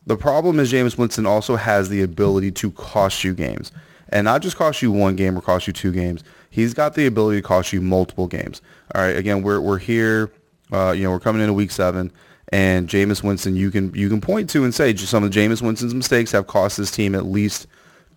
The 0.07 0.15
problem 0.15 0.59
is 0.59 0.71
Jameis 0.71 0.97
Winston 0.97 1.25
also 1.27 1.55
has 1.55 1.89
the 1.89 2.01
ability 2.01 2.51
to 2.53 2.71
cost 2.71 3.23
you 3.23 3.33
games 3.35 3.71
and 4.09 4.25
not 4.25 4.41
just 4.41 4.57
cost 4.57 4.81
you 4.81 4.91
one 4.91 5.15
game 5.15 5.37
or 5.37 5.41
cost 5.41 5.67
you 5.67 5.73
two 5.73 5.91
games. 5.91 6.23
He's 6.49 6.73
got 6.73 6.95
the 6.95 7.05
ability 7.05 7.41
to 7.41 7.47
cost 7.47 7.71
you 7.73 7.81
multiple 7.81 8.27
games. 8.27 8.61
All 8.93 9.01
right, 9.01 9.15
again, 9.15 9.41
we're 9.41 9.61
we're 9.61 9.77
here. 9.77 10.31
Uh, 10.71 10.91
you 10.91 11.03
know, 11.03 11.11
we're 11.11 11.19
coming 11.19 11.41
into 11.41 11.53
week 11.53 11.71
seven, 11.71 12.11
and 12.49 12.87
Jameis 12.87 13.23
Winston, 13.23 13.55
you 13.55 13.71
can 13.71 13.93
you 13.93 14.09
can 14.09 14.21
point 14.21 14.49
to 14.51 14.63
and 14.63 14.73
say 14.73 14.95
some 14.95 15.23
of 15.23 15.31
Jameis 15.31 15.61
Winston's 15.61 15.93
mistakes 15.93 16.31
have 16.31 16.47
cost 16.47 16.77
his 16.77 16.91
team 16.91 17.15
at 17.15 17.25
least 17.25 17.67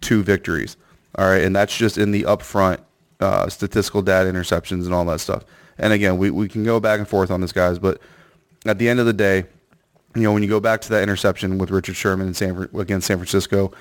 two 0.00 0.22
victories. 0.22 0.76
All 1.16 1.26
right, 1.26 1.42
and 1.42 1.54
that's 1.54 1.76
just 1.76 1.98
in 1.98 2.10
the 2.10 2.22
upfront 2.22 2.80
uh, 3.20 3.48
statistical 3.48 4.02
data, 4.02 4.30
interceptions, 4.30 4.84
and 4.84 4.92
all 4.92 5.04
that 5.06 5.20
stuff. 5.20 5.44
And 5.78 5.92
again, 5.92 6.18
we, 6.18 6.30
we 6.30 6.48
can 6.48 6.64
go 6.64 6.80
back 6.80 6.98
and 6.98 7.08
forth 7.08 7.30
on 7.30 7.40
this, 7.40 7.52
guys, 7.52 7.78
but 7.78 8.00
at 8.66 8.78
the 8.78 8.88
end 8.88 9.00
of 9.00 9.06
the 9.06 9.12
day, 9.12 9.44
you 10.14 10.22
know, 10.22 10.32
when 10.32 10.42
you 10.42 10.48
go 10.48 10.60
back 10.60 10.80
to 10.82 10.88
that 10.90 11.02
interception 11.02 11.56
with 11.58 11.70
Richard 11.70 11.96
Sherman 11.96 12.28
in 12.28 12.34
San, 12.34 12.68
against 12.78 13.06
San 13.06 13.16
Francisco, 13.16 13.72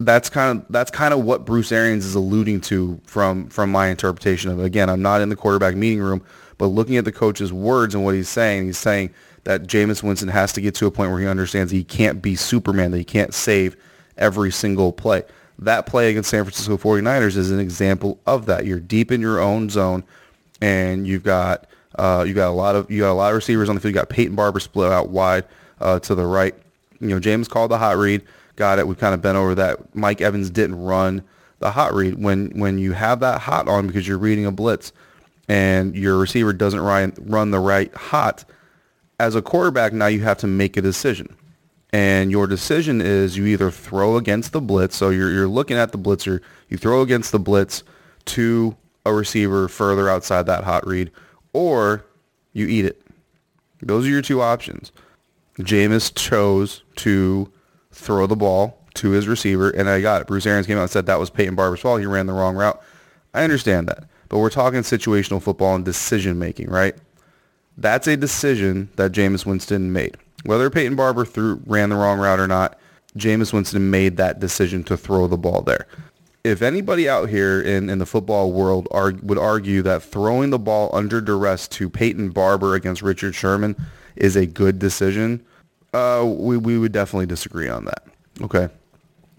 that's 0.00 0.30
kind 0.30 0.58
of 0.58 0.66
that's 0.70 0.90
kind 0.90 1.12
of 1.12 1.24
what 1.24 1.44
Bruce 1.44 1.70
Arians 1.70 2.06
is 2.06 2.14
alluding 2.14 2.62
to 2.62 3.00
from 3.04 3.48
from 3.50 3.70
my 3.70 3.88
interpretation 3.88 4.50
of 4.50 4.58
it. 4.58 4.64
Again, 4.64 4.88
I'm 4.88 5.02
not 5.02 5.20
in 5.20 5.28
the 5.28 5.36
quarterback 5.36 5.76
meeting 5.76 6.00
room, 6.00 6.22
but 6.58 6.66
looking 6.66 6.96
at 6.96 7.04
the 7.04 7.12
coach's 7.12 7.52
words 7.52 7.94
and 7.94 8.02
what 8.02 8.14
he's 8.14 8.28
saying, 8.28 8.64
he's 8.64 8.78
saying 8.78 9.10
that 9.44 9.64
Jameis 9.64 10.02
Winston 10.02 10.28
has 10.28 10.52
to 10.54 10.60
get 10.60 10.74
to 10.76 10.86
a 10.86 10.90
point 10.90 11.10
where 11.10 11.20
he 11.20 11.26
understands 11.26 11.70
he 11.70 11.84
can't 11.84 12.22
be 12.22 12.34
Superman, 12.34 12.90
that 12.92 12.98
he 12.98 13.04
can't 13.04 13.34
save 13.34 13.76
every 14.16 14.50
single 14.50 14.92
play. 14.92 15.22
That 15.58 15.84
play 15.84 16.10
against 16.10 16.30
San 16.30 16.44
Francisco 16.44 16.78
49ers 16.78 17.36
is 17.36 17.50
an 17.50 17.60
example 17.60 18.18
of 18.26 18.46
that. 18.46 18.64
You're 18.64 18.80
deep 18.80 19.12
in 19.12 19.20
your 19.20 19.38
own 19.38 19.68
zone, 19.68 20.02
and 20.62 21.06
you've 21.06 21.24
got 21.24 21.66
uh, 21.98 22.24
you 22.26 22.32
got 22.32 22.48
a 22.48 22.56
lot 22.56 22.74
of 22.74 22.90
you 22.90 23.00
got 23.00 23.12
a 23.12 23.12
lot 23.12 23.28
of 23.28 23.36
receivers 23.36 23.68
on 23.68 23.74
the 23.74 23.82
field. 23.82 23.94
You 23.94 24.00
got 24.00 24.08
Peyton 24.08 24.34
Barber 24.34 24.60
split 24.60 24.90
out 24.90 25.10
wide 25.10 25.44
uh, 25.78 25.98
to 26.00 26.14
the 26.14 26.24
right. 26.24 26.54
You 27.00 27.08
know, 27.08 27.20
James 27.20 27.48
called 27.48 27.70
the 27.70 27.78
hot 27.78 27.98
read 27.98 28.22
got 28.60 28.78
it. 28.78 28.86
We've 28.86 29.04
kind 29.04 29.14
of 29.14 29.22
been 29.22 29.36
over 29.36 29.54
that. 29.56 29.94
Mike 29.94 30.20
Evans 30.20 30.50
didn't 30.50 30.80
run 30.80 31.22
the 31.60 31.70
hot 31.72 31.94
read. 31.94 32.22
When 32.22 32.50
when 32.62 32.78
you 32.78 32.92
have 32.92 33.20
that 33.20 33.40
hot 33.40 33.66
on 33.68 33.86
because 33.86 34.06
you're 34.06 34.18
reading 34.28 34.46
a 34.46 34.52
blitz 34.52 34.92
and 35.48 35.96
your 35.96 36.16
receiver 36.18 36.52
doesn't 36.52 36.80
run, 36.80 37.12
run 37.36 37.50
the 37.50 37.58
right 37.58 37.92
hot, 37.94 38.44
as 39.18 39.34
a 39.34 39.42
quarterback 39.42 39.92
now 39.92 40.06
you 40.06 40.20
have 40.22 40.38
to 40.38 40.46
make 40.46 40.76
a 40.76 40.82
decision. 40.82 41.28
and 41.92 42.30
your 42.30 42.46
decision 42.46 43.00
is 43.00 43.36
you 43.36 43.46
either 43.46 43.70
throw 43.70 44.16
against 44.16 44.52
the 44.52 44.60
blitz, 44.60 44.96
so 44.96 45.10
you're, 45.10 45.30
you're 45.30 45.48
looking 45.48 45.76
at 45.76 45.92
the 45.92 45.98
blitzer, 45.98 46.40
you 46.68 46.76
throw 46.76 47.02
against 47.02 47.32
the 47.32 47.38
blitz 47.38 47.82
to 48.26 48.76
a 49.04 49.12
receiver 49.12 49.68
further 49.68 50.08
outside 50.08 50.46
that 50.46 50.64
hot 50.64 50.86
read, 50.86 51.10
or 51.52 52.04
you 52.52 52.66
eat 52.66 52.84
it. 52.84 53.02
Those 53.82 54.06
are 54.06 54.10
your 54.10 54.22
two 54.22 54.40
options. 54.40 54.92
Jameis 55.58 56.14
chose 56.14 56.82
to 56.96 57.50
throw 57.90 58.26
the 58.26 58.36
ball 58.36 58.78
to 58.94 59.10
his 59.10 59.28
receiver, 59.28 59.70
and 59.70 59.88
I 59.88 60.00
got 60.00 60.20
it. 60.20 60.26
Bruce 60.26 60.46
Arians 60.46 60.66
came 60.66 60.76
out 60.76 60.82
and 60.82 60.90
said 60.90 61.06
that 61.06 61.20
was 61.20 61.30
Peyton 61.30 61.54
Barber's 61.54 61.80
fault. 61.80 62.00
He 62.00 62.06
ran 62.06 62.26
the 62.26 62.32
wrong 62.32 62.56
route. 62.56 62.82
I 63.34 63.44
understand 63.44 63.88
that. 63.88 64.04
But 64.28 64.38
we're 64.38 64.50
talking 64.50 64.80
situational 64.80 65.42
football 65.42 65.74
and 65.74 65.84
decision 65.84 66.38
making, 66.38 66.70
right? 66.70 66.94
That's 67.76 68.06
a 68.06 68.16
decision 68.16 68.90
that 68.96 69.12
Jameis 69.12 69.46
Winston 69.46 69.92
made. 69.92 70.16
Whether 70.44 70.70
Peyton 70.70 70.96
Barber 70.96 71.24
threw, 71.24 71.60
ran 71.66 71.90
the 71.90 71.96
wrong 71.96 72.18
route 72.18 72.40
or 72.40 72.46
not, 72.46 72.78
Jameis 73.16 73.52
Winston 73.52 73.90
made 73.90 74.16
that 74.16 74.38
decision 74.38 74.84
to 74.84 74.96
throw 74.96 75.26
the 75.26 75.36
ball 75.36 75.62
there. 75.62 75.86
If 76.44 76.62
anybody 76.62 77.08
out 77.08 77.28
here 77.28 77.60
in, 77.60 77.90
in 77.90 77.98
the 77.98 78.06
football 78.06 78.52
world 78.52 78.88
would 78.92 79.38
argue 79.38 79.82
that 79.82 80.02
throwing 80.02 80.50
the 80.50 80.58
ball 80.58 80.90
under 80.92 81.20
duress 81.20 81.68
to 81.68 81.90
Peyton 81.90 82.30
Barber 82.30 82.74
against 82.74 83.02
Richard 83.02 83.34
Sherman 83.34 83.76
is 84.16 84.36
a 84.36 84.46
good 84.46 84.78
decision, 84.78 85.44
uh, 85.92 86.24
we, 86.26 86.56
we 86.56 86.78
would 86.78 86.92
definitely 86.92 87.26
disagree 87.26 87.68
on 87.68 87.84
that. 87.84 88.04
Okay. 88.42 88.68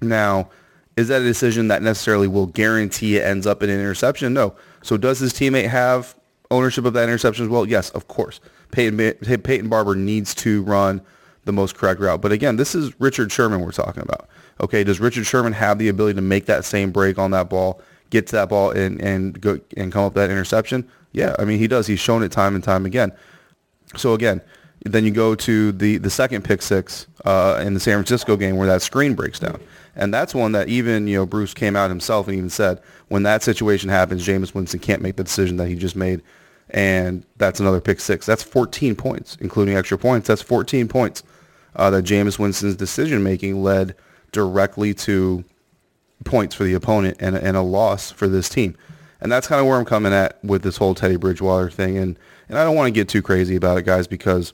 Now, 0.01 0.49
is 0.97 1.07
that 1.07 1.21
a 1.21 1.25
decision 1.25 1.69
that 1.69 1.81
necessarily 1.81 2.27
will 2.27 2.47
guarantee 2.47 3.17
it 3.17 3.23
ends 3.23 3.47
up 3.47 3.63
in 3.63 3.69
an 3.69 3.79
interception? 3.79 4.33
No. 4.33 4.55
So 4.81 4.97
does 4.97 5.19
his 5.19 5.33
teammate 5.33 5.69
have 5.69 6.15
ownership 6.49 6.85
of 6.85 6.93
that 6.93 7.03
interception 7.03 7.45
as 7.45 7.49
well? 7.49 7.67
Yes, 7.67 7.89
of 7.91 8.07
course. 8.07 8.39
Peyton, 8.71 8.97
Peyton 9.41 9.69
Barber 9.69 9.95
needs 9.95 10.33
to 10.35 10.63
run 10.63 11.01
the 11.45 11.51
most 11.51 11.75
correct 11.75 11.99
route. 11.99 12.21
But 12.21 12.31
again, 12.31 12.55
this 12.55 12.75
is 12.75 12.99
Richard 12.99 13.31
Sherman 13.31 13.61
we're 13.61 13.71
talking 13.71 14.03
about. 14.03 14.27
Okay, 14.59 14.83
does 14.83 14.99
Richard 14.99 15.25
Sherman 15.25 15.53
have 15.53 15.79
the 15.79 15.87
ability 15.87 16.15
to 16.15 16.21
make 16.21 16.45
that 16.45 16.65
same 16.65 16.91
break 16.91 17.17
on 17.17 17.31
that 17.31 17.49
ball, 17.49 17.81
get 18.09 18.27
to 18.27 18.33
that 18.33 18.49
ball, 18.49 18.71
and 18.71 19.01
and 19.01 19.39
go 19.41 19.59
and 19.75 19.91
come 19.91 20.05
up 20.05 20.13
that 20.13 20.29
interception? 20.29 20.87
Yeah, 21.13 21.35
I 21.39 21.45
mean 21.45 21.57
he 21.57 21.67
does. 21.67 21.87
He's 21.87 21.99
shown 21.99 22.21
it 22.23 22.31
time 22.31 22.53
and 22.53 22.63
time 22.63 22.85
again. 22.85 23.11
So 23.97 24.13
again, 24.13 24.41
then 24.83 25.05
you 25.05 25.11
go 25.11 25.35
to 25.35 25.71
the 25.71 25.97
the 25.97 26.09
second 26.09 26.43
pick 26.43 26.61
six 26.61 27.07
uh, 27.25 27.61
in 27.63 27.73
the 27.73 27.79
San 27.79 27.95
Francisco 27.95 28.35
game 28.35 28.57
where 28.57 28.67
that 28.67 28.81
screen 28.81 29.13
breaks 29.13 29.39
down, 29.39 29.59
and 29.95 30.13
that's 30.13 30.33
one 30.33 30.53
that 30.53 30.69
even 30.69 31.07
you 31.07 31.17
know 31.17 31.25
Bruce 31.25 31.53
came 31.53 31.75
out 31.75 31.89
himself 31.89 32.27
and 32.27 32.35
even 32.35 32.49
said 32.49 32.81
when 33.07 33.23
that 33.23 33.43
situation 33.43 33.89
happens, 33.89 34.25
Jameis 34.25 34.53
Winston 34.53 34.79
can't 34.79 35.01
make 35.01 35.17
the 35.17 35.23
decision 35.23 35.57
that 35.57 35.67
he 35.67 35.75
just 35.75 35.95
made, 35.95 36.21
and 36.69 37.25
that's 37.37 37.59
another 37.59 37.81
pick 37.81 37.99
six. 37.99 38.25
That's 38.25 38.43
14 38.43 38.95
points, 38.95 39.37
including 39.39 39.75
extra 39.75 39.97
points. 39.97 40.27
That's 40.27 40.41
14 40.41 40.87
points 40.87 41.23
uh, 41.75 41.89
that 41.91 42.05
Jameis 42.05 42.39
Winston's 42.39 42.75
decision 42.75 43.23
making 43.23 43.61
led 43.61 43.95
directly 44.31 44.93
to 44.93 45.43
points 46.23 46.55
for 46.55 46.63
the 46.63 46.73
opponent 46.73 47.17
and, 47.19 47.35
and 47.35 47.57
a 47.57 47.61
loss 47.61 48.11
for 48.11 48.27
this 48.27 48.49
team. 48.49 48.75
And 49.19 49.31
that's 49.31 49.47
kind 49.47 49.61
of 49.61 49.67
where 49.67 49.77
I'm 49.77 49.85
coming 49.85 50.13
at 50.13 50.43
with 50.43 50.63
this 50.63 50.77
whole 50.77 50.95
Teddy 50.95 51.15
Bridgewater 51.15 51.69
thing. 51.69 51.97
And, 51.97 52.17
and 52.49 52.57
I 52.57 52.63
don't 52.63 52.75
want 52.75 52.87
to 52.87 52.91
get 52.91 53.07
too 53.07 53.21
crazy 53.21 53.55
about 53.55 53.77
it, 53.77 53.85
guys, 53.85 54.07
because 54.07 54.53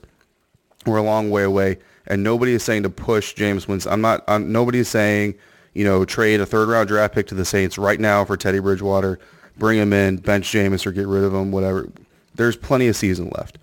we're 0.88 0.98
a 0.98 1.02
long 1.02 1.30
way 1.30 1.42
away, 1.42 1.78
and 2.06 2.22
nobody 2.22 2.52
is 2.52 2.62
saying 2.62 2.82
to 2.84 2.90
push 2.90 3.34
Jameis 3.34 3.68
Winston. 3.68 3.92
I'm 3.92 4.00
not. 4.00 4.24
I'm, 4.28 4.50
nobody 4.50 4.78
is 4.78 4.88
saying, 4.88 5.34
you 5.74 5.84
know, 5.84 6.04
trade 6.04 6.40
a 6.40 6.46
third 6.46 6.68
round 6.68 6.88
draft 6.88 7.14
pick 7.14 7.26
to 7.28 7.34
the 7.34 7.44
Saints 7.44 7.78
right 7.78 8.00
now 8.00 8.24
for 8.24 8.36
Teddy 8.36 8.58
Bridgewater, 8.58 9.18
bring 9.56 9.78
him 9.78 9.92
in, 9.92 10.16
bench 10.16 10.50
James 10.50 10.86
or 10.86 10.92
get 10.92 11.06
rid 11.06 11.24
of 11.24 11.34
him, 11.34 11.52
whatever. 11.52 11.88
There's 12.34 12.56
plenty 12.56 12.88
of 12.88 12.96
season 12.96 13.30
left. 13.36 13.58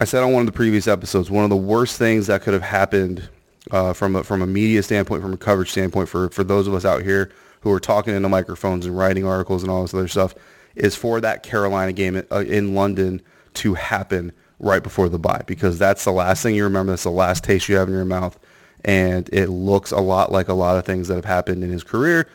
I 0.00 0.04
said 0.04 0.22
on 0.22 0.32
one 0.32 0.40
of 0.40 0.46
the 0.46 0.52
previous 0.52 0.88
episodes, 0.88 1.30
one 1.30 1.44
of 1.44 1.50
the 1.50 1.56
worst 1.56 1.98
things 1.98 2.26
that 2.28 2.40
could 2.40 2.54
have 2.54 2.62
happened 2.62 3.28
uh, 3.70 3.92
from 3.92 4.16
a, 4.16 4.24
from 4.24 4.40
a 4.40 4.46
media 4.46 4.82
standpoint, 4.82 5.22
from 5.22 5.34
a 5.34 5.36
coverage 5.36 5.70
standpoint, 5.70 6.08
for 6.08 6.30
for 6.30 6.42
those 6.42 6.66
of 6.66 6.74
us 6.74 6.84
out 6.84 7.02
here 7.02 7.30
who 7.60 7.70
are 7.70 7.80
talking 7.80 8.14
into 8.14 8.28
microphones 8.28 8.86
and 8.86 8.96
writing 8.96 9.26
articles 9.26 9.62
and 9.62 9.70
all 9.70 9.82
this 9.82 9.92
other 9.92 10.08
stuff, 10.08 10.34
is 10.74 10.96
for 10.96 11.20
that 11.20 11.42
Carolina 11.42 11.92
game 11.92 12.22
uh, 12.32 12.38
in 12.38 12.74
London 12.74 13.20
to 13.54 13.74
happen 13.74 14.32
right 14.60 14.82
before 14.82 15.08
the 15.08 15.18
bye 15.18 15.42
because 15.46 15.78
that's 15.78 16.04
the 16.04 16.12
last 16.12 16.42
thing 16.42 16.54
you 16.54 16.64
remember. 16.64 16.92
That's 16.92 17.02
the 17.02 17.10
last 17.10 17.42
taste 17.42 17.68
you 17.68 17.76
have 17.76 17.88
in 17.88 17.94
your 17.94 18.04
mouth. 18.04 18.38
And 18.84 19.28
it 19.32 19.48
looks 19.48 19.90
a 19.90 20.00
lot 20.00 20.32
like 20.32 20.48
a 20.48 20.54
lot 20.54 20.78
of 20.78 20.84
things 20.84 21.08
that 21.08 21.16
have 21.16 21.24
happened 21.24 21.64
in 21.64 21.70
his 21.70 21.82
career. 21.82 22.28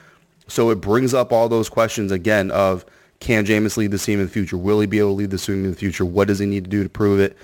So 0.47 0.69
it 0.69 0.75
brings 0.75 1.13
up 1.13 1.31
all 1.31 1.49
those 1.49 1.69
questions 1.69 2.11
again 2.11 2.51
of 2.51 2.85
can 3.19 3.45
Jameis 3.45 3.77
lead 3.77 3.91
the 3.91 3.97
team 3.97 4.19
in 4.19 4.25
the 4.25 4.31
future? 4.31 4.57
Will 4.57 4.79
he 4.79 4.87
be 4.87 4.99
able 4.99 5.09
to 5.09 5.15
lead 5.15 5.31
the 5.31 5.37
team 5.37 5.63
in 5.63 5.71
the 5.71 5.77
future? 5.77 6.05
What 6.05 6.27
does 6.27 6.39
he 6.39 6.45
need 6.45 6.65
to 6.65 6.69
do 6.69 6.83
to 6.83 6.89
prove 6.89 7.19
it? 7.19 7.37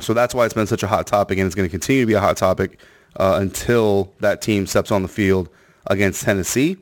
So 0.00 0.14
that's 0.14 0.34
why 0.34 0.44
it's 0.44 0.54
been 0.54 0.66
such 0.66 0.82
a 0.82 0.86
hot 0.86 1.06
topic, 1.06 1.38
and 1.38 1.46
it's 1.46 1.54
going 1.54 1.68
to 1.68 1.70
continue 1.70 2.02
to 2.02 2.06
be 2.06 2.14
a 2.14 2.20
hot 2.20 2.36
topic 2.36 2.80
uh, 3.16 3.38
until 3.40 4.12
that 4.20 4.42
team 4.42 4.66
steps 4.66 4.90
on 4.90 5.02
the 5.02 5.08
field 5.08 5.48
against 5.86 6.22
Tennessee, 6.22 6.76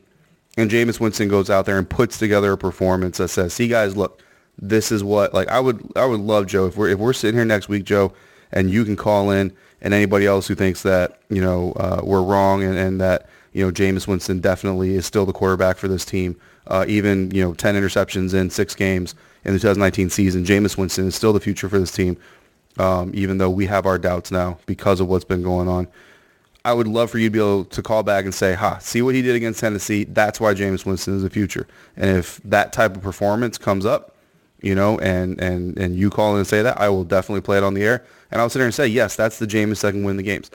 and 0.57 0.69
Jameis 0.69 0.99
Winston 0.99 1.27
goes 1.29 1.49
out 1.49 1.65
there 1.65 1.77
and 1.77 1.89
puts 1.89 2.17
together 2.17 2.53
a 2.53 2.57
performance 2.57 3.17
that 3.17 3.29
says, 3.29 3.53
"See, 3.53 3.67
guys, 3.67 3.95
look, 3.95 4.21
this 4.57 4.91
is 4.91 5.03
what 5.03 5.33
like 5.33 5.47
I 5.49 5.59
would 5.59 5.91
I 5.95 6.05
would 6.05 6.19
love 6.19 6.47
Joe 6.47 6.67
if 6.67 6.77
we're 6.77 6.89
if 6.89 6.99
we're 6.99 7.13
sitting 7.13 7.37
here 7.37 7.45
next 7.45 7.69
week, 7.69 7.83
Joe, 7.83 8.13
and 8.51 8.69
you 8.69 8.85
can 8.85 8.95
call 8.95 9.31
in, 9.31 9.51
and 9.81 9.93
anybody 9.93 10.25
else 10.25 10.47
who 10.47 10.55
thinks 10.55 10.83
that 10.83 11.19
you 11.29 11.41
know 11.41 11.73
uh, 11.73 12.01
we're 12.03 12.21
wrong 12.21 12.63
and, 12.63 12.77
and 12.77 13.01
that 13.01 13.27
you 13.53 13.65
know 13.65 13.71
Jameis 13.71 14.07
Winston 14.07 14.39
definitely 14.39 14.95
is 14.95 15.05
still 15.05 15.25
the 15.25 15.33
quarterback 15.33 15.77
for 15.77 15.87
this 15.87 16.05
team. 16.05 16.35
Uh, 16.67 16.85
even 16.87 17.31
you 17.31 17.43
know 17.43 17.53
ten 17.53 17.75
interceptions 17.75 18.33
in 18.33 18.49
six 18.49 18.75
games 18.75 19.13
in 19.43 19.53
the 19.53 19.59
2019 19.59 20.09
season, 20.09 20.43
Jameis 20.43 20.77
Winston 20.77 21.07
is 21.07 21.15
still 21.15 21.33
the 21.33 21.39
future 21.39 21.69
for 21.69 21.79
this 21.79 21.91
team. 21.91 22.17
Um, 22.77 23.11
even 23.13 23.37
though 23.37 23.49
we 23.49 23.67
have 23.67 23.85
our 23.85 23.97
doubts 23.97 24.31
now 24.31 24.57
because 24.65 24.99
of 24.99 25.07
what's 25.07 25.23
been 25.23 25.43
going 25.43 25.69
on. 25.69 25.87
I 26.65 26.73
would 26.73 26.87
love 26.87 27.11
for 27.11 27.19
you 27.19 27.27
to 27.27 27.31
be 27.31 27.37
able 27.39 27.65
to 27.65 27.83
call 27.83 28.01
back 28.01 28.25
and 28.25 28.33
say, 28.33 28.55
ha, 28.55 28.79
see 28.79 29.03
what 29.03 29.13
he 29.13 29.21
did 29.21 29.35
against 29.35 29.59
Tennessee. 29.59 30.03
That's 30.03 30.41
why 30.41 30.55
Jameis 30.55 30.83
Winston 30.83 31.15
is 31.15 31.21
the 31.21 31.29
future. 31.29 31.67
And 31.95 32.17
if 32.17 32.41
that 32.43 32.73
type 32.73 32.97
of 32.97 33.03
performance 33.03 33.59
comes 33.59 33.85
up, 33.85 34.14
you 34.65 34.73
know, 34.73 34.97
and, 34.97 35.39
and, 35.39 35.77
and 35.77 35.95
you 35.95 36.09
call 36.09 36.31
in 36.31 36.39
and 36.39 36.47
say 36.47 36.63
that, 36.63 36.81
I 36.81 36.89
will 36.89 37.03
definitely 37.03 37.41
play 37.41 37.57
it 37.57 37.63
on 37.63 37.75
the 37.75 37.83
air. 37.83 38.03
And 38.31 38.41
I'll 38.41 38.49
sit 38.49 38.57
there 38.57 38.65
and 38.65 38.73
say, 38.73 38.87
yes, 38.87 39.15
that's 39.15 39.37
the 39.37 39.45
Jameis 39.45 39.81
that 39.81 39.91
can 39.91 40.03
win 40.03 40.17
the 40.17 40.23
games. 40.23 40.49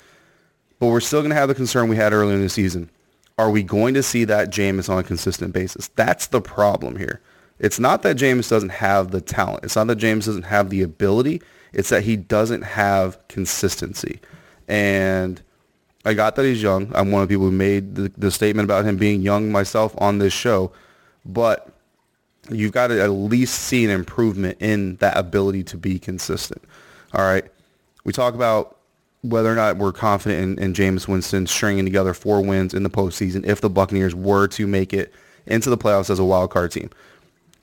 But 0.81 0.89
we're 0.89 0.99
still 0.99 1.21
going 1.21 1.31
to 1.31 1.37
have 1.37 1.49
the 1.49 1.55
concern 1.55 1.89
we 1.89 1.95
had 1.95 2.13
earlier 2.13 2.35
in 2.35 2.43
the 2.43 2.49
season. 2.49 2.91
Are 3.39 3.51
we 3.51 3.63
going 3.63 3.95
to 3.95 4.03
see 4.03 4.25
that 4.25 4.51
Jameis 4.51 4.91
on 4.91 4.99
a 4.99 5.05
consistent 5.05 5.55
basis? 5.55 5.89
That's 5.95 6.27
the 6.27 6.41
problem 6.41 6.97
here. 6.97 7.21
It's 7.61 7.79
not 7.79 8.03
that 8.03 8.17
Jameis 8.17 8.51
doesn't 8.51 8.71
have 8.71 9.13
the 9.13 9.21
talent. 9.21 9.63
It's 9.63 9.77
not 9.77 9.87
that 9.87 9.99
Jameis 9.99 10.27
doesn't 10.27 10.43
have 10.43 10.71
the 10.71 10.83
ability. 10.83 11.41
It's 11.73 11.91
that 11.91 12.03
he 12.03 12.17
doesn't 12.17 12.63
have 12.63 13.17
consistency. 13.29 14.21
And 14.67 15.41
I 16.05 16.15
got 16.15 16.35
that 16.35 16.45
he's 16.45 16.61
young. 16.61 16.91
I'm 16.97 17.13
one 17.13 17.23
of 17.23 17.29
the 17.29 17.33
people 17.33 17.47
who 17.47 17.53
made 17.53 17.95
the, 17.95 18.11
the 18.19 18.33
statement 18.33 18.65
about 18.65 18.87
him 18.87 18.97
being 18.97 19.23
young 19.23 19.53
myself 19.53 19.95
on 19.99 20.19
this 20.19 20.33
show. 20.33 20.73
But 21.25 21.77
you've 22.49 22.73
got 22.73 22.89
to 22.89 23.03
at 23.03 23.11
least 23.11 23.55
see 23.55 23.85
an 23.85 23.91
improvement 23.91 24.57
in 24.61 24.97
that 24.97 25.17
ability 25.17 25.65
to 25.65 25.77
be 25.77 25.99
consistent. 25.99 26.63
All 27.13 27.25
right. 27.25 27.45
We 28.05 28.13
talk 28.13 28.35
about 28.35 28.79
whether 29.23 29.53
or 29.53 29.55
not 29.55 29.77
we're 29.77 29.93
confident 29.93 30.59
in, 30.59 30.65
in 30.65 30.73
Jameis 30.73 31.07
Winston 31.07 31.47
stringing 31.47 31.85
together 31.85 32.15
four 32.15 32.41
wins 32.41 32.73
in 32.73 32.83
the 32.83 32.91
postseason 32.91 33.45
if 33.45 33.61
the 33.61 33.69
Buccaneers 33.69 34.15
were 34.15 34.47
to 34.49 34.67
make 34.67 34.95
it 34.95 35.13
into 35.47 35.69
the 35.69 35.77
playoffs 35.77 36.09
as 36.09 36.19
a 36.19 36.25
wild 36.25 36.51
card 36.51 36.73
team. 36.73 36.91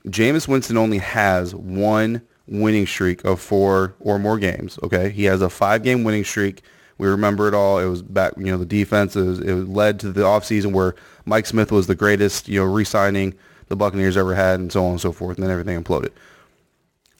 Jameis 0.06 0.48
Winston 0.48 0.78
only 0.78 1.00
has 1.00 1.56
one 1.56 2.22
winning 2.48 2.86
streak 2.86 3.26
of 3.26 3.42
four 3.42 3.96
or 4.00 4.20
more 4.20 4.38
games. 4.38 4.78
Okay. 4.84 5.10
He 5.10 5.24
has 5.26 5.42
a 5.42 5.50
five 5.50 5.84
game 5.84 6.04
winning 6.04 6.24
streak. 6.24 6.62
We 7.00 7.08
remember 7.08 7.48
it 7.48 7.54
all. 7.54 7.80
It 7.80 7.86
was 7.86 8.02
back, 8.02 8.34
you 8.38 8.46
know, 8.46 8.58
the 8.58 8.66
defense, 8.66 9.16
it, 9.16 9.24
was, 9.24 9.40
it 9.40 9.54
led 9.54 10.00
to 10.00 10.12
the 10.12 10.22
offseason 10.22 10.72
where 10.72 10.96
Mike 11.26 11.46
Smith 11.46 11.72
was 11.72 11.88
the 11.88 11.96
greatest, 11.96 12.48
you 12.48 12.60
know, 12.60 12.66
re-signing 12.66 13.36
the 13.68 13.76
Buccaneers 13.76 14.18
ever 14.18 14.36
had 14.36 14.60
and 14.60 14.72
so 14.72 14.86
on 14.86 14.92
and 14.92 15.02
so 15.02 15.12
forth, 15.12 15.38
and 15.38 15.44
then 15.44 15.52
everything 15.52 15.82
imploded. 15.82 16.12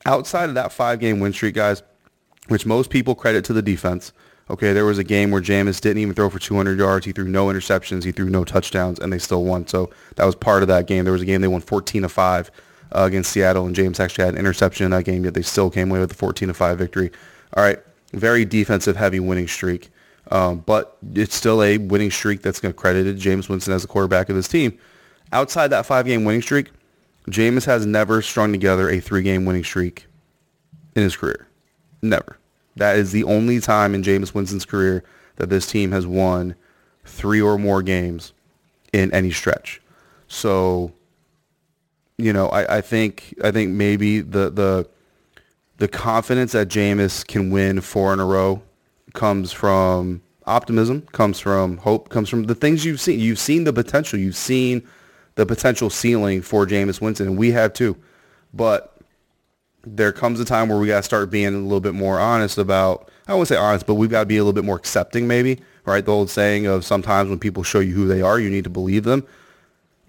Outside 0.06 0.50
of 0.50 0.56
that 0.56 0.72
five-game 0.72 1.20
win 1.20 1.34
streak, 1.34 1.56
guys, 1.56 1.84
which 2.48 2.66
most 2.66 2.90
people 2.90 3.16
credit 3.16 3.44
to 3.46 3.54
the 3.54 3.62
defense, 3.62 4.14
okay, 4.50 4.74
there 4.74 4.86
was 4.86 4.98
a 4.98 5.04
game 5.04 5.32
where 5.32 5.42
Jameis 5.42 5.82
didn't 5.82 6.02
even 6.02 6.14
throw 6.14 6.30
for 6.30 6.40
200 6.40 6.78
yards. 6.78 7.06
He 7.06 7.12
threw 7.12 7.28
no 7.28 7.48
interceptions. 7.48 8.04
He 8.04 8.12
threw 8.12 8.30
no 8.30 8.44
touchdowns, 8.44 9.00
and 9.00 9.12
they 9.12 9.20
still 9.20 9.44
won. 9.44 9.68
So 9.68 9.90
that 10.16 10.26
was 10.26 10.36
part 10.36 10.62
of 10.62 10.68
that 10.70 10.88
game. 10.88 11.04
There 11.04 11.14
was 11.14 11.22
a 11.22 11.26
game 11.26 11.42
they 11.42 11.48
won 11.48 11.62
14 11.62 12.04
to 12.04 12.10
5 12.10 12.52
uh, 12.96 13.02
against 13.02 13.32
Seattle, 13.32 13.66
and 13.66 13.76
James 13.76 14.00
actually 14.00 14.26
had 14.26 14.34
an 14.36 14.40
interception 14.40 14.86
in 14.86 14.92
that 14.92 15.04
game, 15.04 15.26
yet 15.26 15.34
they 15.34 15.42
still 15.42 15.70
came 15.70 15.92
away 15.92 16.00
with 16.00 16.12
a 16.12 16.16
14 16.16 16.48
to 16.48 16.54
5 16.54 16.78
victory. 16.78 17.12
All 17.56 17.64
right, 17.64 17.80
very 18.14 18.46
defensive 18.46 18.96
heavy 18.96 19.20
winning 19.20 19.48
streak. 19.48 19.90
Um, 20.30 20.60
but 20.66 20.98
it's 21.14 21.36
still 21.36 21.64
a 21.64 21.78
winning 21.78 22.12
streak 22.12 22.42
that's 22.42 22.60
credited 22.60 23.18
Jameis 23.18 23.50
Winston 23.50 23.74
as 23.74 23.84
the 23.84 23.88
quarterback 23.88 24.30
of 24.30 24.36
this 24.36 24.48
team. 24.48 24.78
Outside 25.32 25.68
that 25.70 25.86
five-game 25.86 26.24
winning 26.24 26.42
streak, 26.42 26.70
Jameis 27.30 27.66
has 27.66 27.86
never 27.86 28.22
strung 28.22 28.52
together 28.52 28.90
a 28.90 29.00
three-game 29.00 29.46
winning 29.46 29.64
streak 29.64 30.08
in 30.96 31.04
his 31.04 31.16
career. 31.16 31.48
Never. 32.02 32.38
That 32.76 32.98
is 32.98 33.12
the 33.12 33.24
only 33.24 33.60
time 33.60 33.94
in 33.96 34.04
Jameis 34.04 34.34
Winston's 34.34 34.66
career 34.66 35.04
that 35.36 35.50
this 35.50 35.68
team 35.70 35.92
has 35.92 36.08
won 36.08 36.56
three 37.06 37.42
or 37.42 37.58
more 37.58 37.82
games 37.82 38.34
in 38.94 39.12
any 39.14 39.32
stretch. 39.32 39.82
So, 40.28 40.94
you 42.18 42.34
know, 42.34 42.48
I, 42.50 42.78
I 42.78 42.82
think 42.82 43.36
I 43.44 43.52
think 43.52 43.72
maybe 43.72 44.22
the 44.22 44.50
the 44.50 44.88
the 45.78 45.88
confidence 45.88 46.54
that 46.54 46.68
Jameis 46.70 47.26
can 47.26 47.50
win 47.52 47.82
four 47.82 48.14
in 48.14 48.20
a 48.20 48.26
row 48.26 48.62
comes 49.14 49.52
from 49.52 50.22
optimism, 50.46 51.02
comes 51.12 51.40
from 51.40 51.78
hope, 51.78 52.10
comes 52.10 52.30
from 52.30 52.44
the 52.44 52.56
things 52.56 52.86
you've 52.86 53.02
seen. 53.02 53.20
You've 53.20 53.40
seen 53.40 53.64
the 53.64 53.74
potential. 53.74 54.20
You've 54.20 54.36
seen 54.36 54.88
the 55.38 55.46
potential 55.46 55.90
ceiling 55.90 56.42
for 56.42 56.66
Jameis 56.66 57.00
Winston, 57.00 57.28
and 57.28 57.38
we 57.38 57.52
have 57.52 57.72
too. 57.72 57.96
But 58.54 58.98
there 59.86 60.12
comes 60.12 60.40
a 60.40 60.46
time 60.46 60.68
where 60.68 60.80
we 60.80 60.88
got 60.88 60.98
to 60.98 61.04
start 61.04 61.30
being 61.30 61.54
a 61.54 61.60
little 61.60 61.80
bit 61.80 61.94
more 61.94 62.20
honest 62.20 62.58
about, 62.58 63.10
I 63.28 63.36
won't 63.36 63.48
say 63.48 63.56
honest, 63.56 63.86
but 63.86 63.96
we've 63.96 64.10
got 64.10 64.22
to 64.22 64.26
be 64.26 64.38
a 64.38 64.42
little 64.42 64.52
bit 64.52 64.66
more 64.66 64.76
accepting 64.76 65.28
maybe, 65.28 65.62
right? 65.86 66.04
The 66.04 66.12
old 66.12 66.32
saying 66.32 66.66
of 66.66 66.84
sometimes 66.84 67.30
when 67.30 67.38
people 67.38 67.62
show 67.62 67.80
you 67.80 67.94
who 67.94 68.08
they 68.08 68.22
are, 68.22 68.40
you 68.40 68.50
need 68.50 68.64
to 68.64 68.70
believe 68.70 69.04
them. 69.04 69.26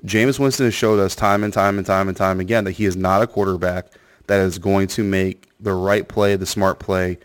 Jameis 0.05 0.39
Winston 0.39 0.65
has 0.65 0.75
showed 0.75 0.99
us 0.99 1.15
time 1.15 1.45
and 1.45 1.53
time 1.53 1.77
and 1.77 1.87
time 1.87 2.09
and 2.09 2.17
time 2.17 2.41
again 2.41 2.65
that 2.65 2.73
he 2.73 2.87
is 2.87 2.97
not 2.97 3.23
a 3.23 3.27
quarterback 3.27 3.89
that 4.29 4.41
is 4.41 4.59
going 4.59 4.89
to 4.89 5.05
make 5.05 5.49
the 5.61 5.75
right 5.75 6.09
play, 6.09 6.37
the 6.37 6.47
smart 6.47 6.79
play, 6.79 7.19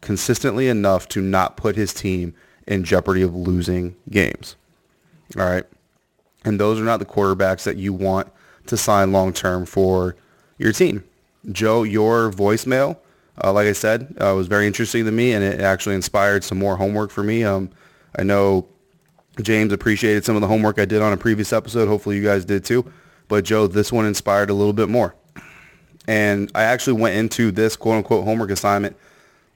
consistently 0.00 0.68
enough 0.68 1.08
to 1.08 1.20
not 1.20 1.56
put 1.56 1.74
his 1.74 1.92
team 1.92 2.34
in 2.68 2.84
jeopardy 2.84 3.22
of 3.22 3.34
losing 3.34 3.96
games. 4.08 4.54
All 5.36 5.44
right. 5.44 5.64
And 6.44 6.58
those 6.58 6.80
are 6.80 6.84
not 6.84 6.98
the 6.98 7.06
quarterbacks 7.06 7.64
that 7.64 7.76
you 7.76 7.92
want 7.92 8.28
to 8.66 8.76
sign 8.76 9.12
long 9.12 9.32
term 9.32 9.66
for 9.66 10.16
your 10.58 10.72
team. 10.72 11.04
Joe, 11.50 11.82
your 11.82 12.30
voicemail, 12.30 12.98
uh, 13.42 13.52
like 13.52 13.66
I 13.66 13.72
said, 13.72 14.14
uh, 14.20 14.34
was 14.34 14.46
very 14.46 14.66
interesting 14.66 15.04
to 15.04 15.10
me, 15.12 15.32
and 15.32 15.44
it 15.44 15.60
actually 15.60 15.94
inspired 15.94 16.44
some 16.44 16.58
more 16.58 16.76
homework 16.76 17.10
for 17.10 17.22
me. 17.22 17.44
Um, 17.44 17.70
I 18.18 18.22
know 18.22 18.66
James 19.42 19.72
appreciated 19.72 20.24
some 20.24 20.34
of 20.34 20.42
the 20.42 20.48
homework 20.48 20.78
I 20.78 20.84
did 20.84 21.02
on 21.02 21.12
a 21.12 21.16
previous 21.16 21.52
episode. 21.52 21.88
Hopefully 21.88 22.16
you 22.16 22.24
guys 22.24 22.44
did 22.44 22.64
too. 22.64 22.90
But 23.28 23.44
Joe, 23.44 23.66
this 23.66 23.92
one 23.92 24.06
inspired 24.06 24.50
a 24.50 24.54
little 24.54 24.72
bit 24.72 24.88
more. 24.88 25.14
And 26.06 26.50
I 26.54 26.62
actually 26.62 27.00
went 27.00 27.16
into 27.16 27.50
this 27.50 27.76
quote 27.76 27.98
unquote 27.98 28.24
homework 28.24 28.50
assignment 28.50 28.96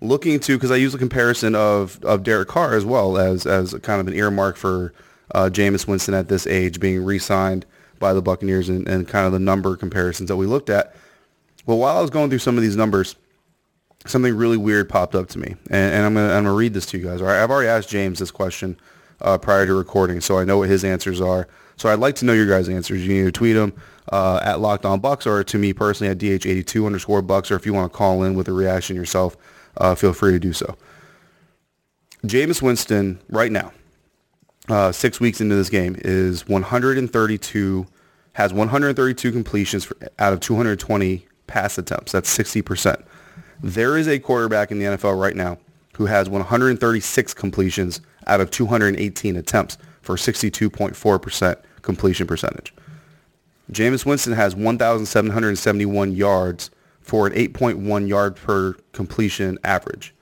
looking 0.01 0.39
to, 0.41 0.57
because 0.57 0.71
I 0.71 0.77
use 0.77 0.95
a 0.95 0.99
comparison 0.99 1.55
of, 1.55 2.03
of 2.05 2.23
Derek 2.23 2.49
Carr 2.49 2.75
as 2.75 2.85
well 2.85 3.17
as, 3.17 3.47
as 3.47 3.73
kind 3.83 4.01
of 4.01 4.09
an 4.09 4.15
earmark 4.15 4.57
for 4.57 4.93
uh, 5.33 5.51
Jameis 5.53 5.87
Winston 5.87 6.15
at 6.15 6.29
this 6.29 6.47
age 6.47 6.81
being 6.81 7.05
re-signed 7.05 7.67
by 7.99 8.13
the 8.13 8.23
Buccaneers 8.23 8.69
and, 8.69 8.87
and 8.89 9.07
kind 9.09 9.27
of 9.27 9.33
the 9.33 9.39
number 9.39 9.77
comparisons 9.77 10.29
that 10.29 10.37
we 10.37 10.47
looked 10.47 10.71
at. 10.71 10.95
Well, 11.67 11.79
while 11.79 11.97
I 11.97 12.01
was 12.01 12.11
going 12.11 12.29
through 12.31 12.41
some 12.41 12.57
of 12.57 12.63
these 12.63 12.77
numbers, 12.77 13.17
something 14.07 14.35
really 14.35 14.57
weird 14.57 14.89
popped 14.89 15.15
up 15.15 15.29
to 15.29 15.39
me. 15.39 15.55
And, 15.71 15.95
and 15.95 16.07
I'm 16.07 16.15
to 16.15 16.21
I'm 16.21 16.45
gonna 16.45 16.53
read 16.53 16.75
this 16.75 16.87
to 16.87 16.99
you 16.99 17.05
guys. 17.05 17.21
All 17.21 17.29
right, 17.29 17.43
I've 17.43 17.51
already 17.51 17.69
asked 17.69 17.89
James 17.89 18.19
this 18.19 18.31
question 18.31 18.77
uh, 19.21 19.39
prior 19.39 19.67
to 19.67 19.75
recording, 19.75 20.21
so 20.21 20.39
I 20.39 20.45
know 20.45 20.59
what 20.59 20.69
his 20.69 20.85
answers 20.85 21.21
are. 21.21 21.49
So 21.77 21.89
I'd 21.89 22.01
like 22.01 22.17
to 22.17 22.25
know 22.25 22.33
your 22.33 22.49
guys' 22.49 22.69
answers. 22.69 23.07
You 23.07 23.15
need 23.15 23.25
to 23.25 23.33
tweet 23.33 23.55
them 23.55 23.73
uh, 24.11 24.41
at 24.43 24.61
Locked 24.61 24.85
On 24.85 25.01
Bucks 25.01 25.27
or 25.27 25.43
to 25.45 25.59
me 25.59 25.73
personally 25.73 26.11
at 26.11 26.19
DH82 26.19 26.87
underscore 26.87 27.23
Bucks, 27.23 27.51
or 27.51 27.57
if 27.57 27.65
you 27.65 27.73
want 27.73 27.93
to 27.93 27.97
call 27.97 28.23
in 28.25 28.35
with 28.35 28.49
a 28.49 28.53
reaction 28.53 28.97
yourself, 28.97 29.37
uh, 29.79 29.95
feel 29.95 30.13
free 30.13 30.33
to 30.33 30.39
do 30.39 30.53
so. 30.53 30.77
Jameis 32.27 32.63
Winston, 32.63 33.21
right 33.29 33.51
now, 33.51 33.73
uh, 34.69 34.93
six 34.93 35.21
weeks 35.21 35.41
into 35.41 35.55
this 35.55 35.71
game, 35.71 35.97
is 35.99 36.47
132, 36.49 37.87
has 38.35 38.53
132 38.53 39.33
completions 39.33 39.85
for, 39.85 39.97
out 40.19 40.33
of 40.33 40.41
220 40.41 41.27
pass 41.47 41.79
attempts. 41.79 42.13
That's 42.13 42.37
60%. 42.37 43.03
There 43.63 43.97
is 43.97 44.09
a 44.09 44.19
quarterback 44.19 44.71
in 44.71 44.79
the 44.79 44.87
NFL 44.87 45.21
right 45.21 45.37
now 45.37 45.59
who 45.95 46.07
has 46.07 46.29
136 46.29 47.35
completions 47.35 48.01
out 48.27 48.41
of 48.41 48.51
218 48.51 49.37
attempts 49.37 49.79
for 50.01 50.17
62.4% 50.17 51.57
completion 51.83 52.27
percentage. 52.27 52.75
Jameis 53.71 54.05
Winston 54.05 54.33
has 54.33 54.55
1,771 54.57 56.13
yards 56.13 56.71
for 57.01 57.27
an 57.27 57.33
8.1 57.33 58.09
yard 58.09 58.37
per 58.37 58.75
completion 58.93 59.59
average. 59.65 60.15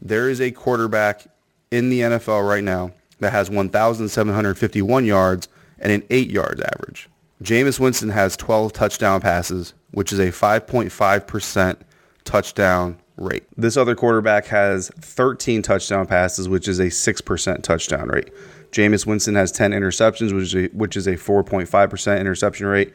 There 0.00 0.28
is 0.28 0.40
a 0.40 0.50
quarterback 0.50 1.26
in 1.70 1.90
the 1.90 2.00
NFL 2.00 2.48
right 2.48 2.64
now 2.64 2.92
that 3.20 3.32
has 3.32 3.50
1,751 3.50 5.04
yards 5.04 5.48
and 5.78 5.92
an 5.92 6.02
8 6.10 6.30
yards 6.30 6.60
average. 6.60 7.08
Jameis 7.42 7.80
Winston 7.80 8.10
has 8.10 8.36
12 8.36 8.72
touchdown 8.72 9.20
passes, 9.20 9.72
which 9.92 10.12
is 10.12 10.18
a 10.18 10.28
5.5% 10.28 11.76
touchdown 12.24 12.98
rate. 13.16 13.44
This 13.56 13.76
other 13.76 13.94
quarterback 13.94 14.46
has 14.46 14.90
13 14.98 15.62
touchdown 15.62 16.06
passes, 16.06 16.48
which 16.48 16.68
is 16.68 16.78
a 16.78 16.86
6% 16.86 17.62
touchdown 17.62 18.08
rate. 18.08 18.30
Jameis 18.72 19.06
Winston 19.06 19.34
has 19.34 19.50
10 19.52 19.72
interceptions, 19.72 20.34
which 20.34 20.44
is 20.44 20.54
a, 20.54 20.66
which 20.76 20.96
is 20.96 21.06
a 21.06 21.14
4.5% 21.14 22.20
interception 22.20 22.66
rate. 22.66 22.92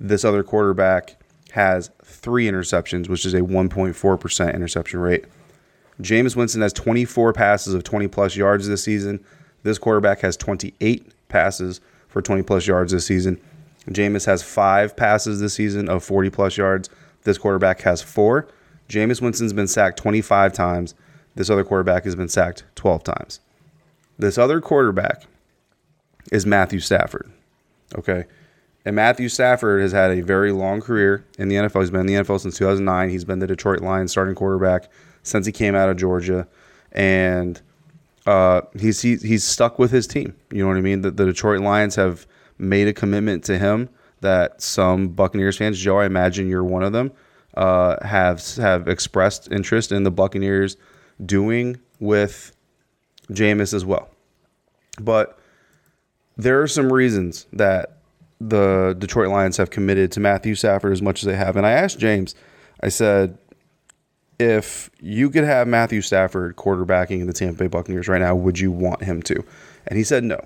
This 0.00 0.24
other 0.24 0.42
quarterback 0.42 1.16
has 1.52 1.90
three 2.02 2.46
interceptions, 2.46 3.08
which 3.08 3.24
is 3.24 3.34
a 3.34 3.40
1.4% 3.40 4.54
interception 4.54 5.00
rate. 5.00 5.26
Jameis 6.00 6.34
Winston 6.34 6.62
has 6.62 6.72
24 6.72 7.32
passes 7.32 7.74
of 7.74 7.84
20 7.84 8.08
plus 8.08 8.36
yards 8.36 8.66
this 8.66 8.82
season. 8.82 9.24
This 9.62 9.78
quarterback 9.78 10.20
has 10.20 10.36
28 10.36 11.12
passes 11.28 11.80
for 12.08 12.22
20 12.22 12.42
plus 12.42 12.66
yards 12.66 12.92
this 12.92 13.06
season. 13.06 13.40
Jameis 13.88 14.26
has 14.26 14.42
five 14.42 14.96
passes 14.96 15.40
this 15.40 15.54
season 15.54 15.88
of 15.88 16.04
40 16.04 16.30
plus 16.30 16.56
yards. 16.56 16.88
This 17.24 17.38
quarterback 17.38 17.80
has 17.82 18.02
four. 18.02 18.48
Jameis 18.88 19.20
Winston's 19.20 19.52
been 19.52 19.68
sacked 19.68 19.98
25 19.98 20.52
times. 20.52 20.94
This 21.34 21.48
other 21.48 21.64
quarterback 21.64 22.04
has 22.04 22.14
been 22.14 22.28
sacked 22.28 22.64
12 22.74 23.04
times. 23.04 23.40
This 24.18 24.38
other 24.38 24.60
quarterback 24.60 25.24
is 26.30 26.46
Matthew 26.46 26.80
Stafford. 26.80 27.30
Okay. 27.96 28.24
And 28.84 28.96
Matthew 28.96 29.28
Stafford 29.28 29.80
has 29.80 29.92
had 29.92 30.10
a 30.10 30.22
very 30.22 30.52
long 30.52 30.80
career 30.80 31.24
in 31.38 31.48
the 31.48 31.56
NFL. 31.56 31.80
He's 31.80 31.90
been 31.90 32.00
in 32.00 32.06
the 32.06 32.14
NFL 32.14 32.40
since 32.40 32.58
2009. 32.58 33.10
He's 33.10 33.24
been 33.24 33.38
the 33.38 33.46
Detroit 33.46 33.80
Lions 33.80 34.10
starting 34.10 34.34
quarterback 34.34 34.90
since 35.22 35.46
he 35.46 35.52
came 35.52 35.74
out 35.74 35.88
of 35.88 35.96
Georgia. 35.96 36.46
And 36.90 37.60
uh, 38.26 38.62
he's, 38.78 39.02
he, 39.02 39.16
he's 39.16 39.44
stuck 39.44 39.78
with 39.78 39.90
his 39.90 40.06
team. 40.06 40.34
You 40.50 40.62
know 40.62 40.68
what 40.68 40.76
I 40.76 40.80
mean? 40.80 41.02
The, 41.02 41.10
the 41.10 41.26
Detroit 41.26 41.60
Lions 41.60 41.96
have 41.96 42.26
made 42.58 42.88
a 42.88 42.92
commitment 42.92 43.44
to 43.44 43.58
him 43.58 43.88
that 44.20 44.62
some 44.62 45.08
Buccaneers 45.08 45.56
fans, 45.58 45.78
Joe, 45.78 45.98
I 45.98 46.06
imagine 46.06 46.48
you're 46.48 46.64
one 46.64 46.82
of 46.82 46.92
them, 46.92 47.12
uh, 47.54 48.04
have 48.06 48.42
have 48.56 48.88
expressed 48.88 49.50
interest 49.52 49.92
in 49.92 50.04
the 50.04 50.10
Buccaneers 50.10 50.76
doing 51.24 51.78
with 52.00 52.56
Jameis 53.30 53.74
as 53.74 53.84
well. 53.84 54.10
But 55.00 55.38
there 56.36 56.62
are 56.62 56.66
some 56.66 56.92
reasons 56.92 57.46
that 57.52 57.98
the 58.40 58.96
Detroit 58.98 59.28
Lions 59.28 59.56
have 59.56 59.70
committed 59.70 60.10
to 60.12 60.20
Matthew 60.20 60.54
Stafford 60.54 60.92
as 60.92 61.02
much 61.02 61.22
as 61.22 61.26
they 61.26 61.36
have. 61.36 61.56
And 61.56 61.66
I 61.66 61.72
asked 61.72 61.98
James, 61.98 62.34
I 62.80 62.88
said, 62.88 63.38
if 64.42 64.90
you 65.00 65.30
could 65.30 65.44
have 65.44 65.68
Matthew 65.68 66.02
Stafford 66.02 66.56
quarterbacking 66.56 67.26
the 67.26 67.32
Tampa 67.32 67.60
Bay 67.60 67.66
Buccaneers 67.68 68.08
right 68.08 68.20
now, 68.20 68.34
would 68.34 68.58
you 68.58 68.70
want 68.70 69.02
him 69.02 69.22
to? 69.22 69.44
And 69.86 69.96
he 69.96 70.04
said 70.04 70.24
no. 70.24 70.44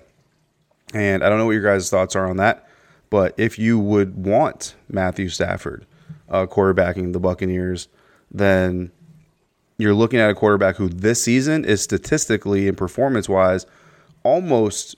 And 0.95 1.25
I 1.25 1.29
don't 1.29 1.39
know 1.39 1.47
what 1.47 1.53
your 1.53 1.63
guys' 1.63 1.91
thoughts 1.91 2.15
are 2.15 2.29
on 2.29 2.37
that, 2.37 2.69
but 3.11 3.35
if 3.37 3.59
you 3.59 3.79
would 3.79 4.25
want 4.25 4.75
Matthew 4.89 5.29
Stafford 5.29 5.87
uh, 6.29 6.47
quarterbacking 6.47 7.13
the 7.13 7.21
Buccaneers, 7.21 7.89
then 8.31 8.93
you're 9.79 9.95
looking 9.95 10.21
at 10.21 10.31
a 10.31 10.35
quarterback 10.35 10.77
who 10.77 10.89
this 10.89 11.23
season 11.23 11.65
is 11.65 11.83
statistically 11.83 12.69
and 12.69 12.77
performance 12.77 13.29
wise 13.29 13.67
almost 14.23 14.97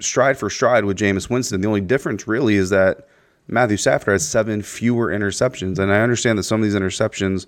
stride 0.00 0.38
for 0.38 0.50
stride 0.50 0.84
with 0.84 0.98
Jameis 0.98 1.30
Winston. 1.30 1.60
The 1.60 1.68
only 1.68 1.80
difference 1.80 2.26
really 2.26 2.54
is 2.56 2.70
that 2.70 3.06
Matthew 3.48 3.76
Stafford 3.76 4.12
has 4.12 4.26
seven 4.26 4.62
fewer 4.62 5.08
interceptions. 5.08 5.78
And 5.78 5.92
I 5.92 6.00
understand 6.00 6.38
that 6.38 6.44
some 6.44 6.60
of 6.60 6.64
these 6.64 6.74
interceptions 6.74 7.46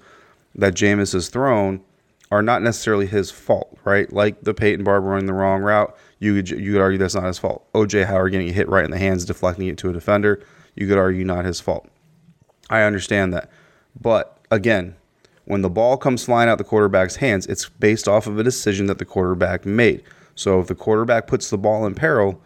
that 0.55 0.75
Jameis 0.75 1.13
has 1.13 1.29
thrown 1.29 1.83
are 2.31 2.43
not 2.43 2.63
necessarily 2.63 3.07
his 3.07 3.31
fault, 3.31 3.79
right? 3.85 4.11
Like 4.13 4.41
the 4.43 4.55
Peyton 4.55 4.85
Barber 4.85 5.09
running 5.09 5.27
the 5.27 5.35
wrong 5.35 5.63
route. 5.63 5.95
You 6.19 6.35
could, 6.35 6.51
you 6.51 6.73
could 6.73 6.81
argue 6.81 6.99
that's 6.99 7.15
not 7.15 7.25
his 7.25 7.39
fault. 7.39 7.71
OJ 7.73 8.07
Howard 8.07 8.33
getting 8.33 8.53
hit 8.53 8.69
right 8.69 8.85
in 8.85 8.91
the 8.91 8.99
hands, 8.99 9.25
deflecting 9.25 9.69
it 9.69 9.77
to 9.79 9.91
a 9.91 9.93
defender. 9.93 10.43
You 10.75 10.87
could 10.89 10.99
argue 10.99 11.25
not 11.25 11.45
his 11.45 11.61
fault. 11.61 11.89
I 12.71 12.83
understand 12.83 13.35
that. 13.35 13.51
But 14.01 14.39
again, 14.51 14.97
when 15.45 15.63
the 15.63 15.69
ball 15.69 15.97
comes 15.97 16.25
flying 16.25 16.49
out 16.49 16.59
the 16.59 16.65
quarterback's 16.65 17.17
hands, 17.17 17.47
it's 17.47 17.69
based 17.69 18.09
off 18.09 18.27
of 18.27 18.39
a 18.39 18.43
decision 18.43 18.87
that 18.87 18.99
the 18.99 19.05
quarterback 19.05 19.67
made. 19.67 20.03
So 20.35 20.61
if 20.61 20.69
the 20.69 20.75
quarterback 20.75 21.27
puts 21.27 21.51
the 21.51 21.59
ball 21.59 21.85
in 21.87 21.95
peril, 21.95 22.41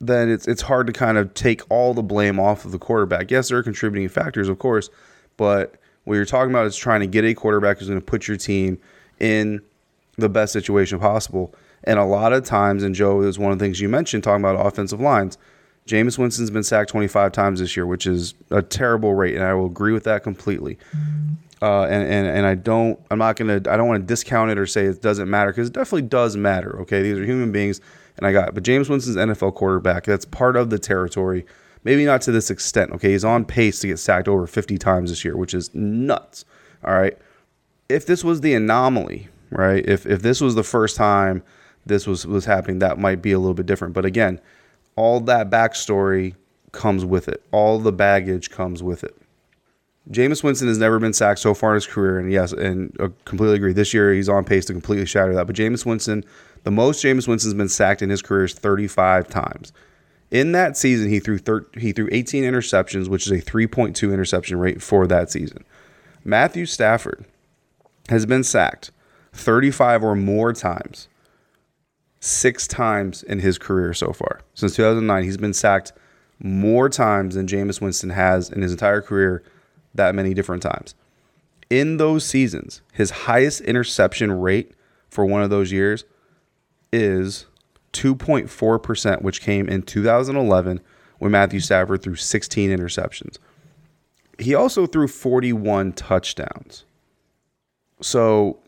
then 0.00 0.28
it's 0.30 0.46
it's 0.46 0.62
hard 0.62 0.86
to 0.88 0.92
kind 0.92 1.16
of 1.16 1.32
take 1.34 1.62
all 1.70 1.94
the 1.94 2.02
blame 2.02 2.38
off 2.38 2.64
of 2.64 2.72
the 2.72 2.78
quarterback. 2.78 3.30
Yes, 3.30 3.48
there 3.48 3.58
are 3.58 3.62
contributing 3.62 4.08
factors, 4.08 4.48
of 4.48 4.58
course, 4.58 4.90
but 5.36 5.76
what 6.04 6.14
you're 6.14 6.24
talking 6.24 6.50
about 6.50 6.66
is 6.66 6.76
trying 6.76 7.00
to 7.00 7.06
get 7.06 7.24
a 7.24 7.34
quarterback 7.34 7.78
who's 7.78 7.88
going 7.88 8.00
to 8.00 8.04
put 8.04 8.26
your 8.26 8.36
team 8.36 8.78
in 9.20 9.62
the 10.16 10.28
best 10.28 10.52
situation 10.52 10.98
possible. 10.98 11.54
And 11.84 11.98
a 11.98 12.04
lot 12.04 12.32
of 12.32 12.44
times, 12.44 12.82
and 12.82 12.94
Joe 12.94 13.22
is 13.22 13.38
one 13.38 13.52
of 13.52 13.58
the 13.58 13.64
things 13.64 13.80
you 13.80 13.88
mentioned 13.88 14.24
talking 14.24 14.44
about 14.44 14.64
offensive 14.64 15.00
lines. 15.00 15.38
Jameis 15.86 16.16
Winston's 16.16 16.50
been 16.50 16.62
sacked 16.62 16.90
25 16.90 17.32
times 17.32 17.58
this 17.58 17.76
year, 17.76 17.86
which 17.86 18.06
is 18.06 18.34
a 18.50 18.62
terrible 18.62 19.14
rate, 19.14 19.34
and 19.34 19.44
I 19.44 19.52
will 19.54 19.66
agree 19.66 19.92
with 19.92 20.04
that 20.04 20.22
completely. 20.22 20.78
Uh, 21.60 21.84
and, 21.84 22.02
and 22.02 22.26
and 22.26 22.46
I 22.46 22.56
don't 22.56 22.98
I'm 23.10 23.18
not 23.18 23.36
gonna 23.36 23.54
I 23.54 23.76
don't 23.76 23.86
want 23.86 24.00
to 24.00 24.06
discount 24.06 24.50
it 24.50 24.58
or 24.58 24.66
say 24.66 24.84
it 24.86 25.00
doesn't 25.00 25.30
matter 25.30 25.52
because 25.52 25.68
it 25.68 25.72
definitely 25.72 26.08
does 26.08 26.36
matter. 26.36 26.80
Okay, 26.80 27.02
these 27.02 27.16
are 27.16 27.24
human 27.24 27.52
beings, 27.52 27.80
and 28.16 28.26
I 28.26 28.32
got 28.32 28.52
but 28.54 28.64
Jameis 28.64 28.88
Winston's 28.88 29.16
NFL 29.16 29.54
quarterback. 29.54 30.04
That's 30.04 30.24
part 30.24 30.56
of 30.56 30.70
the 30.70 30.78
territory. 30.78 31.46
Maybe 31.84 32.04
not 32.04 32.20
to 32.22 32.32
this 32.32 32.50
extent. 32.50 32.92
Okay, 32.92 33.12
he's 33.12 33.24
on 33.24 33.44
pace 33.44 33.80
to 33.80 33.88
get 33.88 33.98
sacked 33.98 34.28
over 34.28 34.46
50 34.46 34.78
times 34.78 35.10
this 35.10 35.24
year, 35.24 35.36
which 35.36 35.54
is 35.54 35.74
nuts. 35.74 36.44
All 36.84 36.94
right, 36.94 37.16
if 37.88 38.06
this 38.06 38.22
was 38.24 38.40
the 38.40 38.54
anomaly, 38.54 39.28
right? 39.50 39.84
If 39.86 40.06
if 40.06 40.22
this 40.22 40.40
was 40.40 40.54
the 40.54 40.62
first 40.62 40.96
time 40.96 41.42
this 41.86 42.06
was 42.06 42.26
was 42.26 42.44
happening, 42.44 42.78
that 42.80 42.98
might 42.98 43.22
be 43.22 43.32
a 43.32 43.38
little 43.38 43.54
bit 43.54 43.66
different. 43.66 43.94
But 43.94 44.04
again, 44.04 44.40
all 44.96 45.20
that 45.20 45.50
backstory 45.50 46.34
comes 46.72 47.04
with 47.04 47.28
it. 47.28 47.42
All 47.52 47.78
the 47.78 47.92
baggage 47.92 48.50
comes 48.50 48.82
with 48.82 49.04
it. 49.04 49.16
Jameis 50.10 50.42
Winston 50.42 50.66
has 50.66 50.78
never 50.78 50.98
been 50.98 51.12
sacked 51.12 51.38
so 51.38 51.54
far 51.54 51.70
in 51.70 51.74
his 51.76 51.86
career, 51.86 52.18
and 52.18 52.32
yes, 52.32 52.52
and 52.52 52.96
I 52.98 53.10
completely 53.24 53.56
agree. 53.56 53.72
This 53.72 53.94
year 53.94 54.12
he's 54.12 54.28
on 54.28 54.44
pace 54.44 54.64
to 54.66 54.72
completely 54.72 55.06
shatter 55.06 55.32
that. 55.34 55.46
But 55.46 55.54
Jameis 55.54 55.86
Winston, 55.86 56.24
the 56.64 56.72
most 56.72 57.04
Jameis 57.04 57.28
Winston's 57.28 57.54
been 57.54 57.68
sacked 57.68 58.02
in 58.02 58.10
his 58.10 58.20
career 58.20 58.44
is 58.44 58.54
35 58.54 59.28
times. 59.28 59.72
In 60.32 60.52
that 60.52 60.78
season, 60.78 61.10
he 61.10 61.20
threw 61.20 61.36
thir- 61.36 61.66
he 61.76 61.92
threw 61.92 62.08
18 62.10 62.42
interceptions, 62.42 63.06
which 63.06 63.26
is 63.26 63.32
a 63.32 63.42
3.2 63.42 64.12
interception 64.12 64.58
rate 64.58 64.80
for 64.80 65.06
that 65.06 65.30
season. 65.30 65.62
Matthew 66.24 66.64
Stafford 66.64 67.26
has 68.08 68.24
been 68.24 68.42
sacked 68.42 68.90
35 69.34 70.02
or 70.02 70.16
more 70.16 70.54
times, 70.54 71.08
six 72.18 72.66
times 72.66 73.22
in 73.22 73.40
his 73.40 73.58
career 73.58 73.92
so 73.92 74.14
far. 74.14 74.40
Since 74.54 74.76
2009, 74.76 75.22
he's 75.22 75.36
been 75.36 75.52
sacked 75.52 75.92
more 76.42 76.88
times 76.88 77.34
than 77.34 77.46
Jameis 77.46 77.82
Winston 77.82 78.10
has 78.10 78.48
in 78.48 78.62
his 78.62 78.72
entire 78.72 79.02
career, 79.02 79.42
that 79.94 80.14
many 80.14 80.32
different 80.32 80.62
times. 80.62 80.94
In 81.68 81.98
those 81.98 82.24
seasons, 82.24 82.80
his 82.94 83.10
highest 83.10 83.60
interception 83.60 84.32
rate 84.32 84.72
for 85.10 85.26
one 85.26 85.42
of 85.42 85.50
those 85.50 85.72
years 85.72 86.04
is 86.90 87.44
2.4%, 87.92 89.22
which 89.22 89.40
came 89.40 89.68
in 89.68 89.82
2011 89.82 90.80
when 91.18 91.30
Matthew 91.30 91.60
Stafford 91.60 92.02
threw 92.02 92.16
16 92.16 92.70
interceptions. 92.70 93.38
He 94.38 94.54
also 94.54 94.86
threw 94.86 95.06
41 95.06 95.92
touchdowns. 95.92 96.84
So 98.00 98.58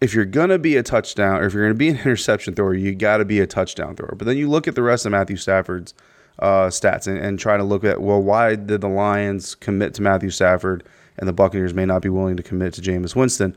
if 0.00 0.14
you're 0.14 0.24
going 0.24 0.48
to 0.48 0.58
be 0.58 0.76
a 0.76 0.82
touchdown 0.82 1.40
or 1.40 1.46
if 1.46 1.54
you're 1.54 1.62
going 1.62 1.74
to 1.74 1.78
be 1.78 1.90
an 1.90 1.96
interception 2.04 2.54
thrower, 2.54 2.74
you 2.74 2.94
got 2.94 3.18
to 3.18 3.24
be 3.24 3.40
a 3.40 3.46
touchdown 3.46 3.94
thrower. 3.94 4.14
But 4.16 4.26
then 4.26 4.36
you 4.36 4.50
look 4.50 4.66
at 4.66 4.74
the 4.74 4.82
rest 4.82 5.06
of 5.06 5.12
Matthew 5.12 5.36
Stafford's 5.36 5.94
uh, 6.38 6.66
stats 6.66 7.06
and, 7.06 7.18
and 7.18 7.38
try 7.38 7.56
to 7.56 7.62
look 7.62 7.84
at, 7.84 8.00
well, 8.02 8.20
why 8.20 8.56
did 8.56 8.80
the 8.80 8.88
Lions 8.88 9.54
commit 9.54 9.94
to 9.94 10.02
Matthew 10.02 10.30
Stafford 10.30 10.82
and 11.18 11.28
the 11.28 11.32
Buccaneers 11.32 11.72
may 11.72 11.86
not 11.86 12.02
be 12.02 12.08
willing 12.08 12.36
to 12.36 12.42
commit 12.42 12.74
to 12.74 12.80
Jameis 12.80 13.14
Winston? 13.14 13.56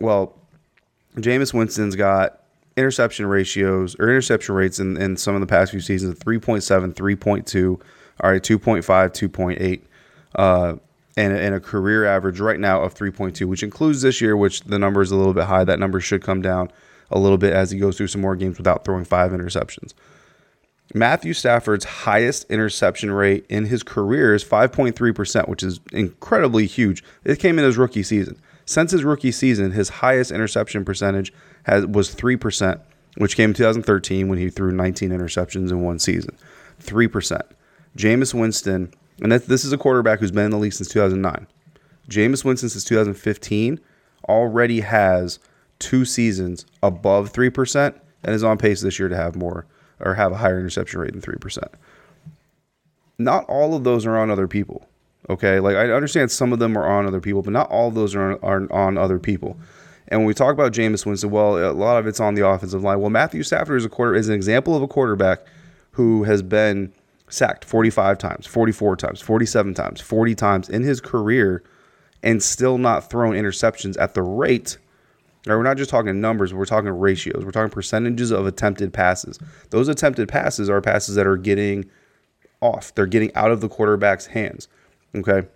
Well, 0.00 0.34
Jameis 1.16 1.54
Winston's 1.54 1.94
got 1.94 2.41
interception 2.76 3.26
ratios 3.26 3.94
or 3.98 4.08
interception 4.08 4.54
rates 4.54 4.78
in, 4.78 4.96
in 4.96 5.16
some 5.16 5.34
of 5.34 5.40
the 5.40 5.46
past 5.46 5.70
few 5.70 5.80
seasons 5.80 6.18
3.7, 6.18 6.94
3.2, 6.94 7.80
all 8.20 8.30
right, 8.30 8.42
2.5, 8.42 8.82
2.8, 8.84 9.82
uh, 10.36 10.76
and, 11.16 11.32
and 11.36 11.54
a 11.54 11.60
career 11.60 12.04
average 12.04 12.40
right 12.40 12.58
now 12.58 12.82
of 12.82 12.94
3.2, 12.94 13.46
which 13.46 13.62
includes 13.62 14.02
this 14.02 14.20
year, 14.20 14.36
which 14.36 14.62
the 14.62 14.78
number 14.78 15.02
is 15.02 15.10
a 15.10 15.16
little 15.16 15.34
bit 15.34 15.44
high. 15.44 15.64
That 15.64 15.78
number 15.78 16.00
should 16.00 16.22
come 16.22 16.40
down 16.40 16.70
a 17.10 17.18
little 17.18 17.38
bit 17.38 17.52
as 17.52 17.70
he 17.70 17.78
goes 17.78 17.96
through 17.96 18.06
some 18.08 18.22
more 18.22 18.36
games 18.36 18.56
without 18.56 18.84
throwing 18.84 19.04
five 19.04 19.32
interceptions. 19.32 19.92
Matthew 20.94 21.32
Stafford's 21.32 21.84
highest 21.84 22.50
interception 22.50 23.10
rate 23.10 23.46
in 23.48 23.66
his 23.66 23.82
career 23.82 24.34
is 24.34 24.44
5.3%, 24.44 25.48
which 25.48 25.62
is 25.62 25.80
incredibly 25.92 26.66
huge. 26.66 27.02
It 27.24 27.38
came 27.38 27.58
in 27.58 27.64
his 27.64 27.78
rookie 27.78 28.02
season. 28.02 28.40
Since 28.64 28.92
his 28.92 29.04
rookie 29.04 29.32
season, 29.32 29.72
his 29.72 29.88
highest 29.88 30.30
interception 30.30 30.84
percentage 30.84 31.32
has 31.64 31.86
was 31.86 32.14
3%, 32.14 32.80
which 33.16 33.36
came 33.36 33.50
in 33.50 33.54
2013 33.54 34.28
when 34.28 34.38
he 34.38 34.50
threw 34.50 34.72
19 34.72 35.10
interceptions 35.10 35.70
in 35.70 35.82
one 35.82 35.98
season. 35.98 36.36
3%. 36.80 37.40
Jameis 37.96 38.34
Winston, 38.34 38.92
and 39.20 39.32
this 39.32 39.64
is 39.64 39.72
a 39.72 39.78
quarterback 39.78 40.20
who's 40.20 40.30
been 40.30 40.46
in 40.46 40.50
the 40.50 40.58
league 40.58 40.72
since 40.72 40.88
2009. 40.88 41.46
Jameis 42.08 42.44
Winston 42.44 42.68
since 42.68 42.84
2015 42.84 43.80
already 44.28 44.80
has 44.80 45.38
two 45.78 46.04
seasons 46.04 46.64
above 46.82 47.32
3% 47.32 47.94
and 48.24 48.34
is 48.34 48.44
on 48.44 48.58
pace 48.58 48.80
this 48.80 48.98
year 48.98 49.08
to 49.08 49.16
have 49.16 49.36
more 49.36 49.66
or 50.00 50.14
have 50.14 50.32
a 50.32 50.36
higher 50.36 50.58
interception 50.58 51.00
rate 51.00 51.12
than 51.12 51.20
3%. 51.20 51.64
Not 53.18 53.44
all 53.46 53.74
of 53.74 53.84
those 53.84 54.06
are 54.06 54.16
on 54.16 54.30
other 54.30 54.48
people. 54.48 54.88
Okay, 55.30 55.60
like 55.60 55.76
I 55.76 55.90
understand 55.92 56.30
some 56.30 56.52
of 56.52 56.58
them 56.58 56.76
are 56.76 56.86
on 56.86 57.06
other 57.06 57.20
people, 57.20 57.42
but 57.42 57.52
not 57.52 57.70
all 57.70 57.88
of 57.88 57.94
those 57.94 58.14
are 58.14 58.32
on, 58.32 58.68
are 58.70 58.72
on 58.72 58.98
other 58.98 59.18
people. 59.18 59.56
And 60.12 60.20
when 60.20 60.26
we 60.26 60.34
talk 60.34 60.52
about 60.52 60.72
Jameis 60.72 61.04
Winston, 61.06 61.30
well, 61.30 61.58
a 61.58 61.72
lot 61.72 61.98
of 61.98 62.06
it's 62.06 62.20
on 62.20 62.34
the 62.34 62.46
offensive 62.46 62.82
line. 62.82 63.00
Well, 63.00 63.10
Matthew 63.10 63.42
Stafford 63.42 63.78
is 63.78 63.84
a 63.84 63.88
quarter 63.88 64.14
is 64.14 64.28
an 64.28 64.34
example 64.34 64.76
of 64.76 64.82
a 64.82 64.88
quarterback 64.88 65.40
who 65.92 66.24
has 66.24 66.42
been 66.42 66.92
sacked 67.28 67.64
45 67.64 68.18
times, 68.18 68.46
44 68.46 68.96
times, 68.96 69.20
47 69.20 69.74
times, 69.74 70.00
40 70.00 70.34
times 70.34 70.68
in 70.68 70.82
his 70.82 71.00
career 71.00 71.64
and 72.22 72.42
still 72.42 72.78
not 72.78 73.10
thrown 73.10 73.34
interceptions 73.34 73.98
at 73.98 74.14
the 74.14 74.22
rate 74.22 74.78
now, 75.46 75.56
we're 75.56 75.64
not 75.64 75.76
just 75.76 75.90
talking 75.90 76.20
numbers, 76.20 76.54
we're 76.54 76.64
talking 76.64 76.90
ratios. 76.90 77.44
We're 77.44 77.50
talking 77.50 77.70
percentages 77.70 78.30
of 78.30 78.46
attempted 78.46 78.92
passes. 78.92 79.38
Those 79.70 79.88
attempted 79.88 80.28
passes 80.28 80.70
are 80.70 80.80
passes 80.80 81.16
that 81.16 81.26
are 81.26 81.36
getting 81.36 81.90
off. 82.60 82.94
They're 82.94 83.06
getting 83.06 83.34
out 83.34 83.50
of 83.50 83.60
the 83.60 83.68
quarterback's 83.68 84.26
hands. 84.26 84.68
Okay. 85.14 85.48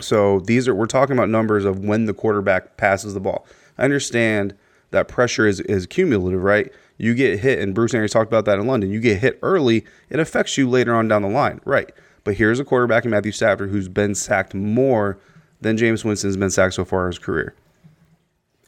So 0.00 0.40
these 0.40 0.66
are 0.66 0.74
we're 0.74 0.86
talking 0.86 1.14
about 1.16 1.28
numbers 1.28 1.66
of 1.66 1.80
when 1.80 2.06
the 2.06 2.14
quarterback 2.14 2.78
passes 2.78 3.12
the 3.12 3.20
ball. 3.20 3.46
I 3.78 3.84
understand 3.84 4.54
that 4.90 5.08
pressure 5.08 5.46
is, 5.46 5.60
is 5.60 5.86
cumulative, 5.86 6.42
right? 6.42 6.72
You 6.98 7.14
get 7.14 7.40
hit, 7.40 7.58
and 7.58 7.74
Bruce 7.74 7.94
Arians 7.94 8.12
talked 8.12 8.30
about 8.30 8.44
that 8.44 8.58
in 8.58 8.66
London. 8.66 8.90
You 8.90 9.00
get 9.00 9.18
hit 9.18 9.38
early, 9.42 9.84
it 10.10 10.20
affects 10.20 10.56
you 10.56 10.68
later 10.68 10.94
on 10.94 11.08
down 11.08 11.22
the 11.22 11.28
line, 11.28 11.60
right? 11.64 11.90
But 12.24 12.34
here's 12.34 12.60
a 12.60 12.64
quarterback 12.64 13.04
in 13.04 13.10
Matthew 13.10 13.32
Stafford 13.32 13.70
who's 13.70 13.88
been 13.88 14.14
sacked 14.14 14.54
more 14.54 15.18
than 15.60 15.76
Jameis 15.76 16.04
Winston's 16.04 16.36
been 16.36 16.50
sacked 16.50 16.74
so 16.74 16.84
far 16.84 17.06
in 17.06 17.12
his 17.12 17.18
career 17.18 17.54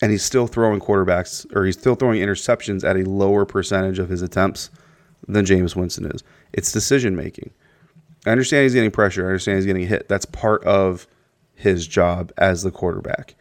and 0.05 0.11
he's 0.11 0.23
still 0.23 0.47
throwing 0.47 0.81
quarterbacks 0.81 1.47
or 1.57 1.65
he's 1.65 1.79
still 1.79 1.95
throwing 1.95 2.21
interceptions 2.21 2.85
at 2.85 2.97
a 2.97 3.09
lower 3.09 3.45
percentage 3.45 3.99
of 3.99 4.09
his 4.09 4.23
attempts 4.23 4.71
than 5.27 5.45
Jameis 5.45 5.77
Winston 5.77 6.05
is. 6.07 6.23
It's 6.53 6.73
decision 6.73 7.17
making. 7.17 7.51
I 8.27 8.31
understand 8.31 8.65
he's 8.65 8.75
getting 8.75 8.91
pressure. 8.91 9.25
I 9.25 9.29
understand 9.29 9.57
he's 9.57 9.67
getting 9.67 9.87
hit. 9.87 10.09
That's 10.09 10.27
part 10.27 10.63
of 10.65 11.07
his 11.55 11.87
job 11.87 12.33
as 12.37 12.63
the 12.63 12.71
quarterback. 12.71 13.35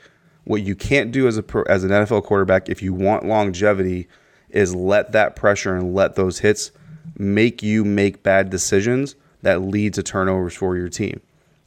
What 0.46 0.62
you 0.62 0.76
can't 0.76 1.12
do 1.12 1.28
as 1.28 1.38
a 1.38 1.44
as 1.68 1.84
an 1.84 1.92
NFL 1.92 2.24
quarterback 2.24 2.70
if 2.70 2.82
you 2.82 2.94
want 2.94 3.26
longevity 3.26 4.08
is 4.50 4.76
let 4.76 5.12
that 5.14 5.36
pressure 5.36 5.76
and 5.76 5.96
let 5.96 6.16
those 6.16 6.40
hits 6.40 6.72
make 7.18 7.64
you 7.64 7.84
make 7.84 8.24
bad 8.24 8.50
decisions 8.50 9.16
that 9.42 9.62
lead 9.62 9.94
to 9.96 10.04
turnovers 10.04 10.54
for 10.54 10.76
your 10.76 10.90
team. 10.90 11.22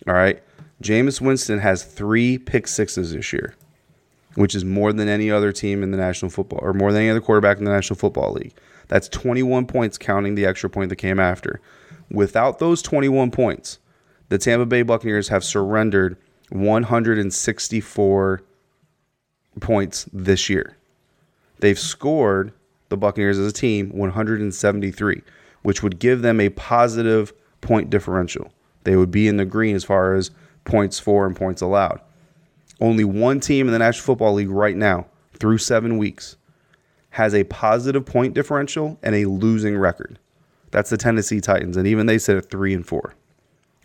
All 0.07 0.15
right. 0.15 0.43
Jameis 0.83 1.21
Winston 1.21 1.59
has 1.61 1.85
three 1.85 2.39
pick 2.39 2.69
sixes 2.69 3.13
this 3.13 3.33
year 3.33 3.55
which 4.37 4.55
is 4.55 4.65
more 4.65 4.93
than 4.93 5.09
any 5.09 5.31
other 5.31 5.51
team 5.51 5.83
in 5.83 5.91
the 5.91 5.97
National 5.97 6.31
Football 6.31 6.61
or 6.63 6.73
more 6.73 6.93
than 6.93 7.03
any 7.03 7.11
other 7.11 7.21
quarterback 7.21 7.59
in 7.59 7.65
the 7.65 7.71
National 7.71 7.97
Football 7.97 8.35
League. 8.35 8.55
That's 8.89 9.09
21 9.09 9.67
points 9.67 9.99
counting 9.99 10.37
the 10.37 10.47
extra 10.47 10.71
point 10.71 10.91
that 10.91 10.97
came 10.97 11.19
after. 11.19 11.61
Without 12.11 12.59
those 12.59 12.83
21 12.83 13.31
points, 13.31 13.79
the 14.29 14.39
Tampa 14.39 14.67
Bay 14.67 14.83
Buccaneers 14.83 15.29
have 15.29 15.43
surrendered 15.43 16.17
164 16.51 18.43
points 19.61 20.09
this 20.13 20.49
year. 20.49 20.77
They've 21.59 21.79
scored 21.79 22.53
the 22.89 22.97
Buccaneers 22.97 23.39
as 23.39 23.49
a 23.49 23.53
team 23.53 23.91
173, 23.91 25.23
which 25.63 25.83
would 25.83 25.99
give 25.99 26.23
them 26.23 26.41
a 26.41 26.51
positive 26.51 27.33
point 27.61 27.91
differential. 27.91 28.53
They 28.85 28.97
would 28.97 29.11
be 29.11 29.27
in 29.27 29.37
the 29.37 29.45
green 29.45 29.75
as 29.75 29.85
far 29.85 30.15
as 30.15 30.31
points 30.65 30.99
for 30.99 31.27
and 31.27 31.35
points 31.35 31.63
allowed. 31.63 32.01
Only 32.81 33.05
one 33.05 33.41
team 33.41 33.67
in 33.67 33.73
the 33.73 33.79
National 33.79 34.05
Football 34.05 34.35
League 34.35 34.51
right 34.51 34.77
now, 34.77 35.07
through 35.35 35.59
seven 35.59 35.99
weeks, 35.99 36.37
has 37.11 37.35
a 37.35 37.45
positive 37.45 38.05
point 38.05 38.35
differential 38.35 38.99
and 39.03 39.15
a 39.15 39.25
losing 39.25 39.77
record. 39.77 40.19
That's 40.71 40.91
the 40.91 40.99
Tennessee 40.99 41.41
Titans, 41.41 41.77
and 41.77 41.87
even 41.87 42.07
they 42.07 42.19
sit 42.19 42.37
at 42.37 42.51
three 42.51 42.75
and 42.75 42.87
four. 42.87 43.15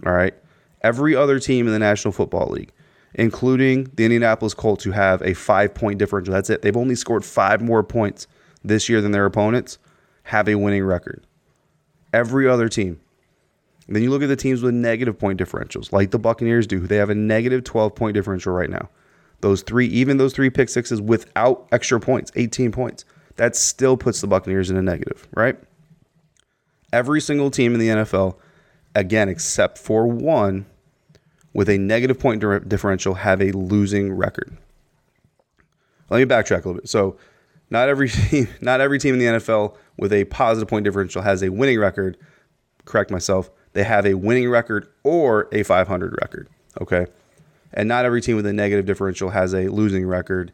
All 0.05 0.11
right. 0.11 0.33
Every 0.81 1.15
other 1.15 1.39
team 1.39 1.67
in 1.67 1.73
the 1.73 1.79
National 1.79 2.11
Football 2.11 2.49
League, 2.49 2.73
including 3.15 3.91
the 3.95 4.05
Indianapolis 4.05 4.53
Colts, 4.53 4.83
who 4.83 4.91
have 4.91 5.21
a 5.21 5.33
five 5.33 5.73
point 5.73 5.99
differential, 5.99 6.33
that's 6.33 6.49
it. 6.49 6.61
They've 6.61 6.77
only 6.77 6.95
scored 6.95 7.25
five 7.25 7.61
more 7.61 7.83
points 7.83 8.27
this 8.63 8.89
year 8.89 9.01
than 9.01 9.11
their 9.11 9.25
opponents, 9.25 9.77
have 10.23 10.47
a 10.47 10.55
winning 10.55 10.83
record. 10.83 11.25
Every 12.13 12.47
other 12.47 12.69
team 12.69 12.99
then 13.87 14.03
you 14.03 14.09
look 14.09 14.23
at 14.23 14.27
the 14.27 14.35
teams 14.35 14.61
with 14.61 14.73
negative 14.73 15.17
point 15.17 15.39
differentials, 15.39 15.91
like 15.91 16.11
the 16.11 16.19
Buccaneers 16.19 16.67
do. 16.67 16.79
They 16.79 16.97
have 16.97 17.09
a 17.09 17.15
negative 17.15 17.63
12 17.63 17.95
point 17.95 18.13
differential 18.13 18.53
right 18.53 18.69
now. 18.69 18.89
Those 19.41 19.63
three, 19.63 19.87
even 19.87 20.17
those 20.17 20.33
three 20.33 20.49
pick 20.49 20.69
sixes 20.69 21.01
without 21.01 21.67
extra 21.71 21.99
points, 21.99 22.31
18 22.35 22.71
points, 22.71 23.05
that 23.37 23.55
still 23.55 23.97
puts 23.97 24.21
the 24.21 24.27
Buccaneers 24.27 24.69
in 24.69 24.77
a 24.77 24.81
negative, 24.81 25.27
right? 25.35 25.57
Every 26.93 27.19
single 27.19 27.49
team 27.49 27.73
in 27.73 27.79
the 27.79 27.87
NFL, 27.87 28.37
again, 28.95 29.29
except 29.29 29.77
for 29.77 30.05
one, 30.07 30.65
with 31.53 31.69
a 31.69 31.77
negative 31.77 32.19
point 32.19 32.41
differential, 32.67 33.15
have 33.15 33.41
a 33.41 33.51
losing 33.51 34.13
record. 34.13 34.55
Let 36.09 36.19
me 36.19 36.25
backtrack 36.25 36.65
a 36.65 36.67
little 36.67 36.75
bit. 36.75 36.89
So, 36.89 37.17
not 37.69 37.89
every 37.89 38.09
team, 38.09 38.47
not 38.61 38.81
every 38.81 38.99
team 38.99 39.13
in 39.15 39.19
the 39.19 39.39
NFL 39.39 39.75
with 39.97 40.13
a 40.13 40.25
positive 40.25 40.67
point 40.67 40.83
differential 40.83 41.21
has 41.21 41.41
a 41.41 41.49
winning 41.49 41.79
record. 41.79 42.17
Correct 42.85 43.11
myself 43.11 43.51
they 43.73 43.83
have 43.83 44.05
a 44.05 44.15
winning 44.15 44.49
record 44.49 44.87
or 45.03 45.47
a 45.51 45.63
500 45.63 46.17
record. 46.21 46.47
Okay. 46.79 47.07
And 47.73 47.87
not 47.87 48.05
every 48.05 48.21
team 48.21 48.35
with 48.35 48.45
a 48.45 48.53
negative 48.53 48.85
differential 48.85 49.29
has 49.29 49.53
a 49.53 49.67
losing 49.69 50.05
record. 50.05 50.51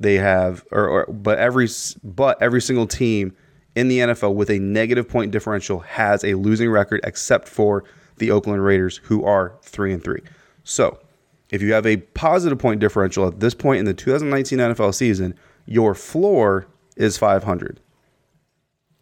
they 0.00 0.16
have, 0.16 0.64
or, 0.70 0.86
or 0.86 1.06
but 1.06 1.38
every 1.38 1.68
but 2.04 2.40
every 2.40 2.60
single 2.60 2.86
team 2.86 3.34
in 3.74 3.88
the 3.88 3.98
NFL 3.98 4.34
with 4.34 4.50
a 4.50 4.58
negative 4.58 5.08
point 5.08 5.32
differential 5.32 5.80
has 5.80 6.24
a 6.24 6.34
losing 6.34 6.70
record, 6.70 7.00
except 7.04 7.48
for 7.48 7.84
the 8.18 8.30
Oakland 8.30 8.64
Raiders, 8.64 8.98
who 9.04 9.24
are 9.24 9.54
three 9.62 9.92
and 9.92 10.02
three. 10.02 10.20
So, 10.68 10.98
if 11.50 11.62
you 11.62 11.72
have 11.72 11.86
a 11.86 11.96
positive 11.96 12.58
point 12.58 12.78
differential 12.78 13.26
at 13.26 13.40
this 13.40 13.54
point 13.54 13.78
in 13.78 13.86
the 13.86 13.94
2019 13.94 14.58
NFL 14.58 14.94
season, 14.94 15.34
your 15.64 15.94
floor 15.94 16.66
is 16.94 17.16
500. 17.16 17.80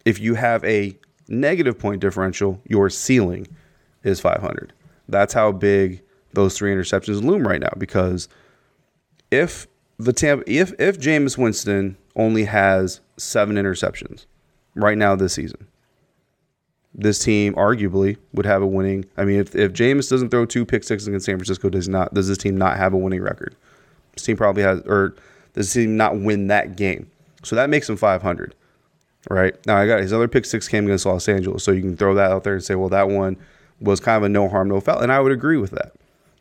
If 0.05 0.21
you 0.21 0.37
have 0.37 0.65
a 0.65 0.97
negative 1.27 1.77
point 1.77 2.01
differential, 2.01 2.61
your 2.69 2.89
ceiling 2.89 3.49
is 4.05 4.21
500. 4.21 4.73
That's 5.09 5.35
how 5.35 5.51
big 5.51 6.03
those 6.35 6.57
three 6.57 6.73
interceptions 6.73 7.25
loom 7.25 7.45
right 7.45 7.61
now. 7.61 7.73
Because 7.77 8.29
if 9.33 9.67
the 9.99 10.13
Tampa, 10.13 10.49
if 10.49 10.73
if 10.79 11.01
Jameis 11.01 11.37
Winston 11.37 11.97
only 12.15 12.45
has 12.45 13.01
seven 13.17 13.57
interceptions 13.57 14.27
right 14.77 14.97
now 14.97 15.17
this 15.17 15.33
season, 15.33 15.67
this 16.97 17.19
team 17.19 17.55
arguably 17.55 18.17
would 18.33 18.47
have 18.47 18.63
a 18.63 18.67
winning. 18.67 19.05
I 19.17 19.25
mean, 19.25 19.39
if 19.39 19.55
if 19.55 19.73
Jameis 19.73 20.11
doesn't 20.11 20.31
throw 20.31 20.47
two 20.47 20.65
pick 20.65 20.83
sixes 20.83 21.07
against 21.07 21.27
San 21.27 21.37
Francisco, 21.37 21.69
does 21.69 21.89
not 21.89 22.13
does 22.15 22.27
this 22.27 22.39
team 22.39 22.57
not 22.57 22.77
have 22.77 22.93
a 22.93 22.97
winning 22.97 23.23
record? 23.23 23.55
This 24.15 24.25
team 24.25 24.37
probably 24.37 24.63
has, 24.63 24.81
or 24.83 25.11
does 25.55 25.67
this 25.67 25.75
team 25.75 25.97
not 25.97 26.19
win 26.19 26.49
that 26.49 26.77
game? 26.77 27.11
So 27.45 27.55
that 27.55 27.71
makes 27.71 27.87
them 27.87 27.97
500 27.97 28.55
right? 29.31 29.55
Now 29.67 29.77
I 29.77 29.87
got 29.87 30.01
his 30.01 30.13
other 30.13 30.29
pick 30.29 30.45
six 30.45 30.69
came 30.69 30.85
against 30.85 31.07
Los 31.07 31.29
Angeles, 31.29 31.65
so 31.65 31.73
you 31.73 31.83
can 31.83 31.97
throw 31.97 32.15
that 32.15 32.31
out 32.31 32.45
there 32.45 32.55
and 32.55 32.65
say, 32.65 32.75
well, 32.75 32.89
that 32.91 33.09
one 33.09 33.37
was 33.81 34.01
kind 34.01 34.17
of 34.17 34.23
a 34.25 34.29
no 34.29 34.49
harm, 34.49 34.69
no 34.69 34.81
foul, 34.81 35.01
and 35.01 35.13
I 35.13 35.21
would 35.21 35.33
agree 35.33 35.57
with 35.57 35.73
that. 35.73 35.93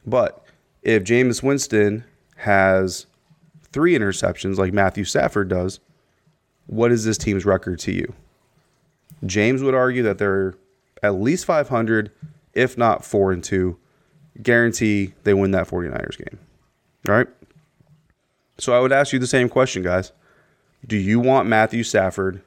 But 0.05 0.45
if 0.83 1.03
Jameis 1.03 1.41
Winston 1.41 2.05
has 2.37 3.07
three 3.71 3.97
interceptions 3.97 4.57
like 4.57 4.73
Matthew 4.73 5.03
Stafford 5.03 5.49
does, 5.49 5.79
what 6.67 6.91
is 6.91 7.05
this 7.05 7.17
team's 7.17 7.45
record 7.45 7.79
to 7.79 7.91
you? 7.91 8.13
James 9.25 9.63
would 9.63 9.75
argue 9.75 10.03
that 10.03 10.17
they're 10.17 10.55
at 11.01 11.15
least 11.15 11.45
500, 11.45 12.11
if 12.53 12.77
not 12.77 13.05
four 13.05 13.31
and 13.31 13.43
two. 13.43 13.77
Guarantee 14.41 15.13
they 15.23 15.33
win 15.33 15.51
that 15.51 15.67
49ers 15.67 16.17
game. 16.17 16.39
All 17.07 17.15
right. 17.15 17.27
So 18.57 18.75
I 18.75 18.79
would 18.79 18.91
ask 18.91 19.13
you 19.13 19.19
the 19.19 19.27
same 19.27 19.49
question, 19.49 19.83
guys. 19.83 20.11
Do 20.85 20.97
you 20.97 21.19
want 21.19 21.47
Matthew 21.47 21.83
Stafford 21.83 22.41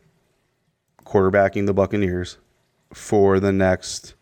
quarterbacking 1.05 1.67
the 1.67 1.75
Buccaneers 1.75 2.39
for 2.93 3.41
the 3.41 3.53
next 3.53 4.15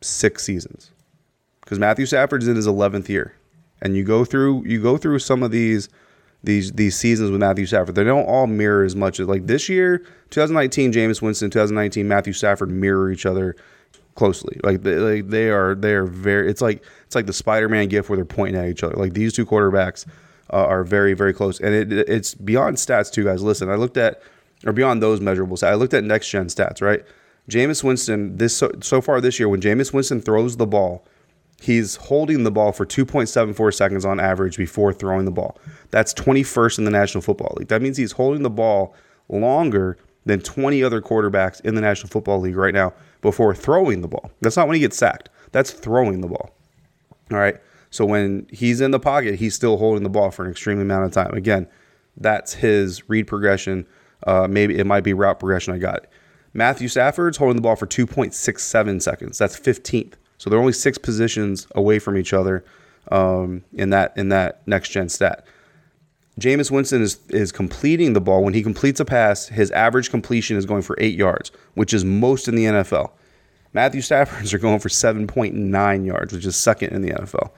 six 0.00 0.44
seasons? 0.44 0.90
Because 1.60 1.78
Matthew 1.78 2.06
Stafford's 2.06 2.48
in 2.48 2.56
his 2.56 2.66
eleventh 2.66 3.08
year, 3.08 3.34
and 3.80 3.96
you 3.96 4.02
go 4.02 4.24
through 4.24 4.64
you 4.66 4.82
go 4.82 4.96
through 4.96 5.18
some 5.18 5.42
of 5.42 5.50
these 5.50 5.88
these 6.42 6.72
these 6.72 6.96
seasons 6.96 7.30
with 7.30 7.40
Matthew 7.40 7.66
Stafford. 7.66 7.94
They 7.94 8.04
don't 8.04 8.26
all 8.26 8.46
mirror 8.46 8.84
as 8.84 8.96
much 8.96 9.20
as 9.20 9.28
like 9.28 9.46
this 9.46 9.68
year, 9.68 9.98
2019, 10.30 10.92
Jameis 10.92 11.20
Winston, 11.20 11.50
2019, 11.50 12.08
Matthew 12.08 12.32
Stafford 12.32 12.70
mirror 12.70 13.10
each 13.10 13.26
other 13.26 13.56
closely. 14.14 14.58
Like 14.62 14.82
they, 14.82 14.96
like 14.96 15.28
they 15.28 15.50
are 15.50 15.74
they 15.74 15.92
are 15.94 16.06
very. 16.06 16.50
It's 16.50 16.62
like 16.62 16.82
it's 17.04 17.14
like 17.14 17.26
the 17.26 17.32
Spider-Man 17.32 17.88
gif 17.88 18.08
where 18.08 18.16
they're 18.16 18.24
pointing 18.24 18.60
at 18.60 18.68
each 18.68 18.82
other. 18.82 18.94
Like 18.96 19.14
these 19.14 19.32
two 19.32 19.46
quarterbacks 19.46 20.06
uh, 20.52 20.64
are 20.64 20.84
very 20.84 21.14
very 21.14 21.32
close, 21.32 21.60
and 21.60 21.74
it, 21.74 21.92
it's 21.92 22.34
beyond 22.34 22.76
stats 22.76 23.12
too, 23.12 23.24
guys. 23.24 23.42
Listen, 23.42 23.68
I 23.70 23.74
looked 23.74 23.96
at 23.96 24.22
or 24.64 24.72
beyond 24.72 25.02
those 25.02 25.20
measurables. 25.20 25.66
I 25.66 25.74
looked 25.74 25.94
at 25.94 26.04
next 26.04 26.28
gen 26.30 26.46
stats. 26.46 26.80
Right, 26.80 27.04
Jameis 27.50 27.84
Winston 27.84 28.36
this 28.36 28.56
so, 28.56 28.70
so 28.80 29.00
far 29.00 29.20
this 29.20 29.38
year 29.38 29.48
when 29.48 29.60
Jameis 29.60 29.92
Winston 29.92 30.20
throws 30.20 30.56
the 30.56 30.66
ball. 30.66 31.04
He's 31.60 31.96
holding 31.96 32.44
the 32.44 32.50
ball 32.50 32.72
for 32.72 32.86
2.74 32.86 33.74
seconds 33.74 34.04
on 34.06 34.18
average 34.18 34.56
before 34.56 34.94
throwing 34.94 35.26
the 35.26 35.30
ball. 35.30 35.58
That's 35.90 36.14
21st 36.14 36.78
in 36.78 36.84
the 36.84 36.90
National 36.90 37.20
Football 37.20 37.54
League. 37.58 37.68
That 37.68 37.82
means 37.82 37.98
he's 37.98 38.12
holding 38.12 38.42
the 38.42 38.50
ball 38.50 38.94
longer 39.28 39.98
than 40.24 40.40
20 40.40 40.82
other 40.82 41.02
quarterbacks 41.02 41.60
in 41.60 41.74
the 41.74 41.82
National 41.82 42.08
Football 42.08 42.40
League 42.40 42.56
right 42.56 42.72
now 42.72 42.94
before 43.20 43.54
throwing 43.54 44.00
the 44.00 44.08
ball. 44.08 44.30
That's 44.40 44.56
not 44.56 44.68
when 44.68 44.74
he 44.74 44.80
gets 44.80 44.96
sacked. 44.96 45.28
That's 45.52 45.70
throwing 45.70 46.22
the 46.22 46.28
ball. 46.28 46.50
All 47.30 47.38
right. 47.38 47.56
So 47.90 48.06
when 48.06 48.46
he's 48.50 48.80
in 48.80 48.90
the 48.92 49.00
pocket, 49.00 49.34
he's 49.34 49.54
still 49.54 49.76
holding 49.76 50.02
the 50.02 50.08
ball 50.08 50.30
for 50.30 50.44
an 50.44 50.50
extreme 50.50 50.80
amount 50.80 51.04
of 51.04 51.12
time. 51.12 51.34
Again, 51.34 51.66
that's 52.16 52.54
his 52.54 53.08
read 53.08 53.26
progression. 53.26 53.86
Uh, 54.26 54.46
maybe 54.48 54.78
it 54.78 54.86
might 54.86 55.04
be 55.04 55.12
route 55.12 55.38
progression. 55.38 55.74
I 55.74 55.78
got 55.78 55.96
it. 55.96 56.10
Matthew 56.52 56.88
Stafford's 56.88 57.36
holding 57.36 57.56
the 57.56 57.62
ball 57.62 57.76
for 57.76 57.86
2.67 57.86 59.02
seconds. 59.02 59.38
That's 59.38 59.58
15th. 59.58 60.14
So 60.40 60.48
they're 60.48 60.58
only 60.58 60.72
six 60.72 60.96
positions 60.96 61.66
away 61.74 61.98
from 61.98 62.16
each 62.16 62.32
other 62.32 62.64
um, 63.12 63.62
in 63.74 63.90
that 63.90 64.14
in 64.16 64.30
that 64.30 64.66
next 64.66 64.88
gen 64.88 65.10
stat. 65.10 65.44
Jameis 66.40 66.70
Winston 66.70 67.02
is 67.02 67.18
is 67.28 67.52
completing 67.52 68.14
the 68.14 68.22
ball. 68.22 68.42
When 68.42 68.54
he 68.54 68.62
completes 68.62 69.00
a 69.00 69.04
pass, 69.04 69.48
his 69.48 69.70
average 69.72 70.08
completion 70.08 70.56
is 70.56 70.64
going 70.64 70.80
for 70.80 70.96
eight 70.98 71.14
yards, 71.14 71.52
which 71.74 71.92
is 71.92 72.06
most 72.06 72.48
in 72.48 72.54
the 72.54 72.64
NFL. 72.64 73.10
Matthew 73.74 74.00
Stafford's 74.00 74.54
are 74.54 74.58
going 74.58 74.78
for 74.80 74.88
7.9 74.88 76.06
yards, 76.06 76.32
which 76.32 76.46
is 76.46 76.56
second 76.56 76.94
in 76.94 77.02
the 77.02 77.10
NFL. 77.10 77.50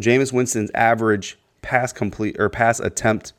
Jameis 0.00 0.32
Winston's 0.32 0.70
average 0.74 1.38
pass 1.60 1.92
complete 1.92 2.34
or 2.38 2.48
pass 2.48 2.80
attempt 2.80 3.34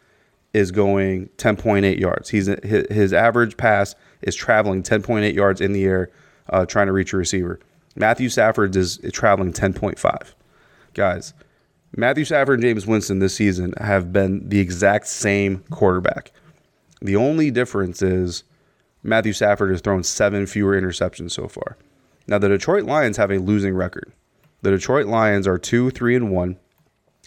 is 0.54 0.70
going 0.70 1.30
10.8 1.38 2.00
yards. 2.00 2.30
He's 2.30 2.46
his, 2.46 3.12
average 3.12 3.58
pass 3.58 3.96
is 4.22 4.36
traveling 4.36 4.84
10.8 4.84 5.34
yards 5.34 5.62
in 5.62 5.74
the 5.74 5.84
air, 5.84 6.12
uh, 6.50 6.68
trying 6.68 6.86
to 6.86 6.94
reach 6.94 7.12
a 7.12 7.18
receiver. 7.18 7.60
Matthew 7.96 8.30
Stafford 8.30 8.76
is 8.76 9.00
traveling 9.12 9.54
10.5. 9.54 10.34
Guys, 10.94 11.34
Matthew 11.96 12.26
Stafford 12.26 12.64
and 12.64 12.78
Jameis 12.78 12.88
Winston 12.88 13.20
this 13.20 13.36
season 13.36 13.74
have 13.78 14.14
been 14.14 14.48
the 14.48 14.60
exact 14.60 15.08
same 15.08 15.60
quarterback. 15.70 16.32
The 17.02 17.16
only 17.16 17.52
difference 17.52 18.02
is 18.02 18.44
Matthew 19.04 19.34
Stafford 19.34 19.72
has 19.72 19.82
thrown 19.82 20.04
seven 20.04 20.46
fewer 20.46 20.80
interceptions 20.80 21.32
so 21.32 21.48
far. 21.48 21.78
Now 22.28 22.38
the 22.38 22.50
Detroit 22.50 22.86
Lions 22.86 23.18
have 23.18 23.32
a 23.32 23.40
losing 23.40 23.74
record. 23.74 24.14
The 24.62 24.72
Detroit 24.72 25.08
Lions 25.08 25.48
are 25.48 25.58
two, 25.58 25.90
three, 25.90 26.16
and 26.16 26.32
one 26.32 26.58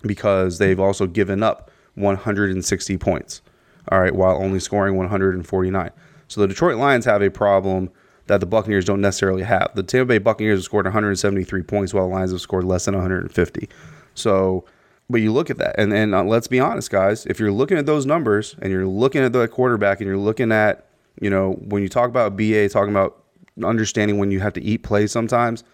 because 0.02 0.58
they've 0.58 0.80
also 0.80 1.06
given 1.06 1.42
up 1.42 1.70
160 1.94 2.96
points. 2.98 3.42
All 3.90 4.00
right, 4.00 4.14
while 4.14 4.36
only 4.36 4.60
scoring 4.60 4.96
149. 4.96 5.90
So 6.28 6.40
the 6.40 6.48
Detroit 6.48 6.76
Lions 6.76 7.04
have 7.04 7.22
a 7.22 7.30
problem 7.30 7.90
that 8.26 8.40
the 8.40 8.46
Buccaneers 8.46 8.84
don't 8.84 9.00
necessarily 9.00 9.42
have. 9.42 9.72
The 9.74 9.82
Tampa 9.82 10.06
Bay 10.06 10.18
Buccaneers 10.18 10.60
have 10.60 10.64
scored 10.64 10.86
173 10.86 11.62
points, 11.62 11.92
while 11.92 12.08
the 12.08 12.14
Lions 12.14 12.32
have 12.32 12.40
scored 12.40 12.64
less 12.64 12.86
than 12.86 12.94
150. 12.94 13.68
So, 14.14 14.64
but 15.10 15.20
you 15.20 15.32
look 15.32 15.50
at 15.50 15.58
that, 15.58 15.74
and 15.78 15.92
and 15.92 16.14
uh, 16.14 16.24
let's 16.24 16.46
be 16.46 16.60
honest, 16.60 16.90
guys. 16.90 17.26
If 17.26 17.38
you're 17.38 17.52
looking 17.52 17.76
at 17.76 17.86
those 17.86 18.06
numbers 18.06 18.56
and 18.60 18.72
you're 18.72 18.86
looking 18.86 19.22
at 19.22 19.32
the 19.32 19.46
quarterback 19.48 20.00
and 20.00 20.06
you're 20.06 20.16
looking 20.16 20.52
at, 20.52 20.86
you 21.20 21.28
know, 21.28 21.52
when 21.52 21.82
you 21.82 21.88
talk 21.88 22.08
about 22.08 22.36
BA, 22.36 22.68
talking 22.70 22.90
about 22.90 23.22
understanding 23.62 24.18
when 24.18 24.30
you 24.30 24.40
have 24.40 24.54
to 24.54 24.62
eat 24.62 24.78
plays 24.78 25.12
sometimes. 25.12 25.64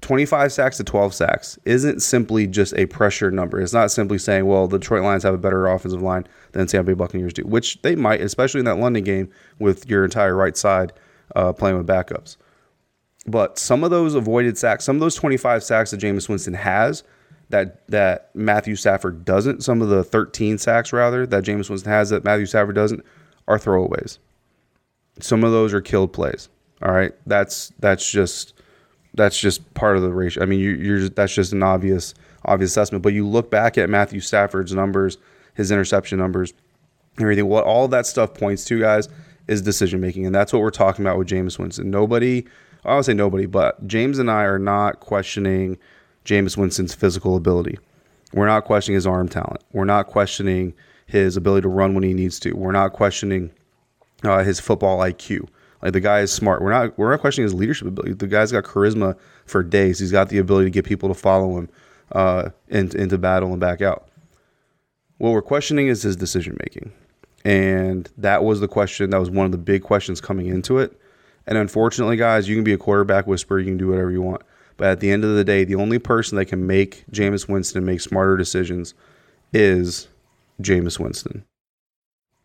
25 0.00 0.52
sacks 0.52 0.76
to 0.76 0.84
12 0.84 1.12
sacks 1.12 1.58
isn't 1.64 1.98
simply 1.98 2.46
just 2.46 2.72
a 2.74 2.86
pressure 2.86 3.32
number. 3.32 3.60
It's 3.60 3.72
not 3.72 3.90
simply 3.90 4.16
saying, 4.16 4.46
well, 4.46 4.68
the 4.68 4.78
Detroit 4.78 5.02
Lions 5.02 5.24
have 5.24 5.34
a 5.34 5.38
better 5.38 5.66
offensive 5.66 6.00
line 6.00 6.24
than 6.52 6.68
Tampa 6.68 6.92
Bay 6.92 6.94
Buccaneers 6.94 7.32
do, 7.32 7.42
which 7.42 7.82
they 7.82 7.96
might, 7.96 8.20
especially 8.20 8.60
in 8.60 8.64
that 8.66 8.78
London 8.78 9.02
game 9.02 9.28
with 9.58 9.90
your 9.90 10.04
entire 10.04 10.36
right 10.36 10.56
side 10.56 10.92
uh, 11.36 11.52
playing 11.52 11.76
with 11.76 11.86
backups. 11.86 12.36
But 13.26 13.58
some 13.58 13.84
of 13.84 13.90
those 13.90 14.14
avoided 14.14 14.56
sacks, 14.56 14.84
some 14.84 14.96
of 14.96 15.00
those 15.00 15.14
25 15.14 15.62
sacks 15.62 15.90
that 15.90 16.00
Jameis 16.00 16.28
Winston 16.28 16.54
has, 16.54 17.02
that 17.50 17.86
that 17.88 18.30
Matthew 18.34 18.76
Stafford 18.76 19.24
doesn't, 19.24 19.62
some 19.62 19.82
of 19.82 19.88
the 19.88 20.04
13 20.04 20.58
sacks 20.58 20.92
rather 20.92 21.26
that 21.26 21.44
Jameis 21.44 21.70
Winston 21.70 21.90
has 21.90 22.10
that 22.10 22.24
Matthew 22.24 22.46
Stafford 22.46 22.74
doesn't, 22.74 23.04
are 23.46 23.58
throwaways. 23.58 24.18
Some 25.20 25.44
of 25.44 25.52
those 25.52 25.74
are 25.74 25.80
killed 25.80 26.12
plays. 26.12 26.48
All 26.82 26.92
right, 26.92 27.12
that's 27.26 27.72
that's 27.78 28.08
just 28.08 28.54
that's 29.14 29.38
just 29.38 29.74
part 29.74 29.96
of 29.96 30.02
the 30.02 30.10
ratio. 30.12 30.42
I 30.42 30.46
mean, 30.46 30.60
you, 30.60 30.70
you're 30.70 31.08
that's 31.08 31.34
just 31.34 31.52
an 31.52 31.62
obvious 31.62 32.14
obvious 32.44 32.70
assessment. 32.70 33.02
But 33.02 33.14
you 33.14 33.26
look 33.26 33.50
back 33.50 33.78
at 33.78 33.90
Matthew 33.90 34.20
Stafford's 34.20 34.74
numbers, 34.74 35.18
his 35.54 35.70
interception 35.70 36.18
numbers, 36.18 36.52
everything. 37.20 37.46
What 37.46 37.64
all 37.64 37.88
that 37.88 38.06
stuff 38.06 38.34
points 38.34 38.64
to, 38.66 38.80
guys, 38.80 39.08
is 39.48 39.62
decision 39.62 40.00
making, 40.00 40.26
and 40.26 40.34
that's 40.34 40.52
what 40.52 40.62
we're 40.62 40.70
talking 40.70 41.04
about 41.04 41.18
with 41.18 41.28
Jameis 41.28 41.58
Winston. 41.58 41.90
Nobody, 41.90 42.46
I 42.84 42.90
don't 42.90 43.02
say 43.02 43.14
nobody, 43.14 43.46
but 43.46 43.84
James 43.86 44.18
and 44.18 44.30
I 44.30 44.44
are 44.44 44.58
not 44.58 45.00
questioning 45.00 45.78
Jameis 46.24 46.56
Winston's 46.56 46.94
physical 46.94 47.36
ability. 47.36 47.78
We're 48.32 48.46
not 48.46 48.64
questioning 48.64 48.96
his 48.96 49.06
arm 49.06 49.28
talent. 49.28 49.62
We're 49.72 49.86
not 49.86 50.06
questioning 50.06 50.74
his 51.06 51.36
ability 51.36 51.62
to 51.62 51.68
run 51.68 51.94
when 51.94 52.04
he 52.04 52.12
needs 52.12 52.38
to. 52.40 52.52
We're 52.52 52.72
not 52.72 52.92
questioning 52.92 53.50
uh, 54.22 54.44
his 54.44 54.60
football 54.60 54.98
IQ. 54.98 55.48
Like 55.82 55.92
the 55.92 56.00
guy 56.00 56.20
is 56.20 56.32
smart. 56.32 56.60
We're 56.60 56.70
not 56.70 56.98
we're 56.98 57.10
not 57.10 57.20
questioning 57.20 57.46
his 57.46 57.54
leadership 57.54 57.88
ability. 57.88 58.14
The 58.14 58.26
guy's 58.26 58.52
got 58.52 58.64
charisma 58.64 59.16
for 59.46 59.62
days. 59.62 59.98
He's 59.98 60.12
got 60.12 60.28
the 60.28 60.38
ability 60.38 60.66
to 60.66 60.70
get 60.70 60.84
people 60.84 61.08
to 61.08 61.14
follow 61.14 61.56
him 61.56 61.68
uh, 62.12 62.50
into, 62.68 62.98
into 63.00 63.16
battle 63.16 63.50
and 63.50 63.60
back 63.60 63.80
out. 63.80 64.08
What 65.18 65.30
we're 65.30 65.42
questioning 65.42 65.88
is 65.88 66.02
his 66.02 66.16
decision 66.16 66.56
making, 66.60 66.92
and 67.44 68.10
that 68.18 68.44
was 68.44 68.60
the 68.60 68.68
question. 68.68 69.10
That 69.10 69.20
was 69.20 69.30
one 69.30 69.46
of 69.46 69.52
the 69.52 69.58
big 69.58 69.82
questions 69.82 70.20
coming 70.20 70.46
into 70.46 70.78
it. 70.78 70.98
And 71.46 71.56
unfortunately, 71.56 72.16
guys, 72.16 72.48
you 72.48 72.54
can 72.54 72.64
be 72.64 72.72
a 72.72 72.78
quarterback 72.78 73.26
whisperer. 73.26 73.58
You 73.58 73.66
can 73.66 73.78
do 73.78 73.88
whatever 73.88 74.10
you 74.10 74.22
want. 74.22 74.42
But 74.76 74.88
at 74.88 75.00
the 75.00 75.10
end 75.10 75.24
of 75.24 75.34
the 75.34 75.44
day, 75.44 75.64
the 75.64 75.74
only 75.74 75.98
person 75.98 76.36
that 76.36 76.44
can 76.44 76.66
make 76.66 77.04
Jameis 77.10 77.48
Winston 77.48 77.84
make 77.84 78.00
smarter 78.00 78.36
decisions 78.36 78.94
is 79.52 80.08
Jameis 80.60 80.98
Winston. 80.98 81.44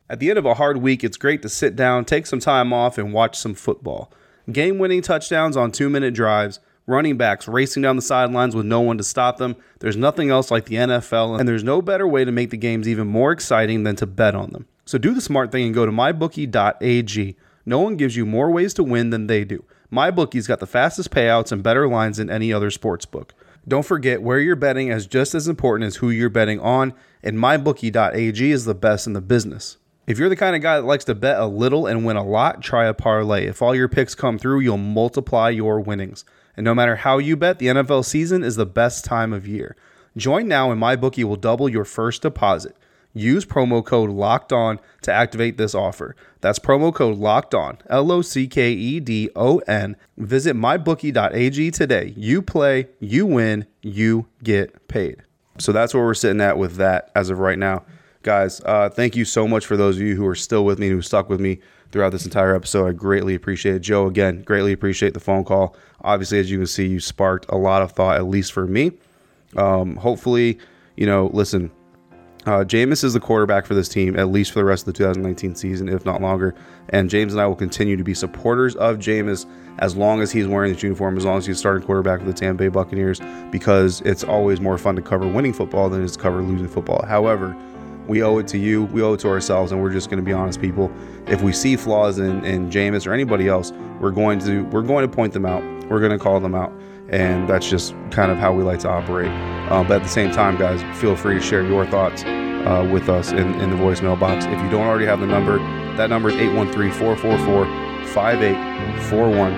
At 0.09 0.19
the 0.19 0.29
end 0.29 0.39
of 0.39 0.45
a 0.45 0.55
hard 0.55 0.77
week, 0.77 1.03
it's 1.03 1.17
great 1.17 1.41
to 1.41 1.49
sit 1.49 1.75
down, 1.75 2.05
take 2.05 2.25
some 2.25 2.39
time 2.39 2.71
off, 2.73 2.97
and 2.97 3.13
watch 3.13 3.37
some 3.37 3.53
football. 3.53 4.11
Game 4.51 4.77
winning 4.77 5.01
touchdowns 5.01 5.55
on 5.55 5.71
two 5.71 5.89
minute 5.89 6.13
drives, 6.13 6.59
running 6.85 7.17
backs 7.17 7.47
racing 7.47 7.83
down 7.83 7.95
the 7.95 8.01
sidelines 8.01 8.55
with 8.55 8.65
no 8.65 8.81
one 8.81 8.97
to 8.97 9.03
stop 9.03 9.37
them. 9.37 9.55
There's 9.79 9.95
nothing 9.95 10.29
else 10.29 10.51
like 10.51 10.65
the 10.65 10.75
NFL, 10.75 11.39
and 11.39 11.47
there's 11.47 11.63
no 11.63 11.81
better 11.81 12.07
way 12.07 12.25
to 12.25 12.31
make 12.31 12.49
the 12.49 12.57
games 12.57 12.87
even 12.87 13.07
more 13.07 13.31
exciting 13.31 13.83
than 13.83 13.95
to 13.97 14.05
bet 14.05 14.35
on 14.35 14.51
them. 14.51 14.67
So 14.85 14.97
do 14.97 15.13
the 15.13 15.21
smart 15.21 15.51
thing 15.51 15.65
and 15.65 15.73
go 15.73 15.85
to 15.85 15.91
mybookie.ag. 15.91 17.37
No 17.65 17.79
one 17.79 17.95
gives 17.95 18.15
you 18.15 18.25
more 18.25 18.51
ways 18.51 18.73
to 18.75 18.83
win 18.83 19.09
than 19.09 19.27
they 19.27 19.45
do. 19.45 19.63
MyBookie's 19.91 20.47
got 20.47 20.59
the 20.59 20.65
fastest 20.65 21.11
payouts 21.11 21.51
and 21.51 21.61
better 21.61 21.87
lines 21.87 22.17
than 22.17 22.29
any 22.29 22.51
other 22.51 22.71
sports 22.71 23.05
book. 23.05 23.35
Don't 23.67 23.85
forget 23.85 24.23
where 24.23 24.39
you're 24.39 24.55
betting 24.55 24.89
is 24.89 25.05
just 25.05 25.35
as 25.35 25.47
important 25.47 25.87
as 25.87 25.97
who 25.97 26.09
you're 26.09 26.29
betting 26.29 26.59
on, 26.59 26.93
and 27.21 27.37
mybookie.ag 27.37 28.51
is 28.51 28.65
the 28.65 28.73
best 28.73 29.05
in 29.07 29.13
the 29.13 29.21
business. 29.21 29.77
If 30.05 30.17
you're 30.17 30.29
the 30.29 30.35
kind 30.35 30.55
of 30.55 30.61
guy 30.61 30.77
that 30.77 30.85
likes 30.85 31.05
to 31.05 31.15
bet 31.15 31.39
a 31.39 31.45
little 31.45 31.85
and 31.85 32.05
win 32.05 32.17
a 32.17 32.23
lot, 32.23 32.61
try 32.61 32.85
a 32.85 32.93
parlay. 32.93 33.45
If 33.45 33.61
all 33.61 33.73
your 33.73 33.87
picks 33.87 34.15
come 34.15 34.37
through, 34.37 34.61
you'll 34.61 34.77
multiply 34.77 35.49
your 35.49 35.79
winnings. 35.79 36.25
And 36.57 36.65
no 36.65 36.75
matter 36.75 36.97
how 36.97 37.19
you 37.19 37.37
bet, 37.37 37.59
the 37.59 37.67
NFL 37.67 38.03
season 38.03 38.43
is 38.43 38.57
the 38.57 38.65
best 38.65 39.05
time 39.05 39.31
of 39.31 39.47
year. 39.47 39.77
Join 40.17 40.47
now 40.47 40.71
and 40.71 40.81
MyBookie 40.81 41.23
will 41.23 41.37
double 41.37 41.69
your 41.69 41.85
first 41.85 42.23
deposit. 42.23 42.75
Use 43.13 43.45
promo 43.45 43.85
code 43.85 44.09
LOCKED 44.09 44.53
ON 44.53 44.79
to 45.03 45.11
activate 45.11 45.57
this 45.57 45.75
offer. 45.75 46.15
That's 46.41 46.57
promo 46.57 46.93
code 46.93 47.17
LOCKED 47.17 47.53
ON, 47.53 47.77
L 47.89 48.11
O 48.11 48.21
C 48.21 48.47
K 48.47 48.71
E 48.71 48.99
D 48.99 49.29
O 49.35 49.59
N. 49.59 49.95
Visit 50.17 50.55
mybookie.ag 50.55 51.71
today. 51.71 52.13
You 52.17 52.41
play, 52.41 52.87
you 52.99 53.25
win, 53.25 53.67
you 53.81 54.27
get 54.43 54.87
paid. 54.87 55.23
So 55.59 55.71
that's 55.71 55.93
where 55.93 56.03
we're 56.03 56.15
sitting 56.15 56.41
at 56.41 56.57
with 56.57 56.75
that 56.77 57.11
as 57.15 57.29
of 57.29 57.39
right 57.39 57.59
now. 57.59 57.83
Guys, 58.23 58.61
uh, 58.61 58.89
thank 58.89 59.15
you 59.15 59.25
so 59.25 59.47
much 59.47 59.65
for 59.65 59.77
those 59.77 59.97
of 59.97 60.01
you 60.01 60.15
who 60.15 60.25
are 60.25 60.35
still 60.35 60.65
with 60.65 60.79
me, 60.79 60.87
who 60.89 61.01
stuck 61.01 61.29
with 61.29 61.39
me 61.39 61.59
throughout 61.91 62.09
this 62.09 62.25
entire 62.25 62.55
episode. 62.55 62.87
I 62.87 62.93
greatly 62.93 63.35
appreciate 63.35 63.75
it. 63.75 63.79
Joe, 63.79 64.07
again, 64.07 64.41
greatly 64.41 64.71
appreciate 64.71 65.13
the 65.13 65.19
phone 65.19 65.43
call. 65.43 65.75
Obviously, 66.01 66.39
as 66.39 66.49
you 66.49 66.57
can 66.57 66.67
see, 66.67 66.87
you 66.87 66.99
sparked 66.99 67.45
a 67.49 67.57
lot 67.57 67.81
of 67.81 67.91
thought, 67.91 68.15
at 68.15 68.25
least 68.25 68.53
for 68.53 68.65
me. 68.65 68.93
Um, 69.55 69.97
hopefully, 69.97 70.57
you 70.95 71.05
know, 71.05 71.29
listen, 71.33 71.69
uh, 72.45 72.63
Jameis 72.65 73.03
is 73.03 73.13
the 73.13 73.19
quarterback 73.19 73.65
for 73.65 73.73
this 73.73 73.87
team, 73.87 74.19
at 74.19 74.29
least 74.29 74.51
for 74.51 74.59
the 74.59 74.65
rest 74.65 74.83
of 74.83 74.93
the 74.93 74.97
2019 74.97 75.55
season, 75.55 75.87
if 75.87 76.05
not 76.05 76.21
longer. 76.21 76.53
And 76.89 77.09
James 77.09 77.33
and 77.33 77.41
I 77.41 77.47
will 77.47 77.55
continue 77.55 77.95
to 77.95 78.03
be 78.03 78.13
supporters 78.13 78.75
of 78.75 78.97
Jameis 78.97 79.45
as 79.79 79.95
long 79.95 80.21
as 80.21 80.31
he's 80.31 80.47
wearing 80.47 80.73
this 80.73 80.83
uniform, 80.83 81.17
as 81.17 81.25
long 81.25 81.37
as 81.37 81.45
he's 81.45 81.57
starting 81.57 81.85
quarterback 81.85 82.19
for 82.19 82.25
the 82.25 82.33
Tampa 82.33 82.63
Bay 82.63 82.67
Buccaneers, 82.67 83.21
because 83.49 84.01
it's 84.01 84.23
always 84.23 84.59
more 84.59 84.77
fun 84.77 84.95
to 84.95 85.01
cover 85.01 85.27
winning 85.27 85.53
football 85.53 85.89
than 85.89 86.01
it 86.01 86.05
is 86.05 86.13
to 86.13 86.19
cover 86.19 86.41
losing 86.41 86.67
football. 86.67 87.05
However, 87.05 87.55
we 88.07 88.21
owe 88.21 88.37
it 88.37 88.47
to 88.49 88.57
you, 88.57 88.83
we 88.85 89.01
owe 89.01 89.13
it 89.13 89.21
to 89.21 89.29
ourselves, 89.29 89.71
and 89.71 89.81
we're 89.81 89.91
just 89.91 90.09
going 90.09 90.21
to 90.21 90.25
be 90.25 90.33
honest, 90.33 90.59
people. 90.59 90.91
If 91.27 91.41
we 91.41 91.53
see 91.53 91.77
flaws 91.77 92.19
in, 92.19 92.43
in 92.43 92.69
Jameis 92.69 93.07
or 93.07 93.13
anybody 93.13 93.47
else, 93.47 93.71
we're 94.01 94.11
going 94.11 94.39
to 94.39 94.63
we're 94.65 94.81
going 94.81 95.09
to 95.09 95.13
point 95.13 95.33
them 95.33 95.45
out. 95.45 95.63
We're 95.89 95.99
going 95.99 96.11
to 96.11 96.19
call 96.19 96.39
them 96.41 96.55
out, 96.55 96.73
and 97.09 97.47
that's 97.47 97.69
just 97.69 97.93
kind 98.11 98.31
of 98.31 98.37
how 98.37 98.51
we 98.51 98.63
like 98.63 98.79
to 98.79 98.89
operate. 98.89 99.31
Uh, 99.69 99.83
but 99.83 99.97
at 99.97 100.03
the 100.03 100.09
same 100.09 100.31
time, 100.31 100.57
guys, 100.57 100.81
feel 100.99 101.15
free 101.15 101.35
to 101.35 101.41
share 101.41 101.65
your 101.65 101.85
thoughts 101.85 102.23
uh, 102.23 102.87
with 102.91 103.09
us 103.09 103.31
in, 103.31 103.53
in 103.61 103.69
the 103.69 103.75
voicemail 103.75 104.19
box. 104.19 104.45
If 104.45 104.61
you 104.61 104.69
don't 104.69 104.87
already 104.87 105.05
have 105.05 105.19
the 105.19 105.27
number, 105.27 105.57
that 105.97 106.09
number 106.09 106.29
is 106.29 106.35
813 106.35 106.91
444 106.91 107.65
5841. 108.07 109.53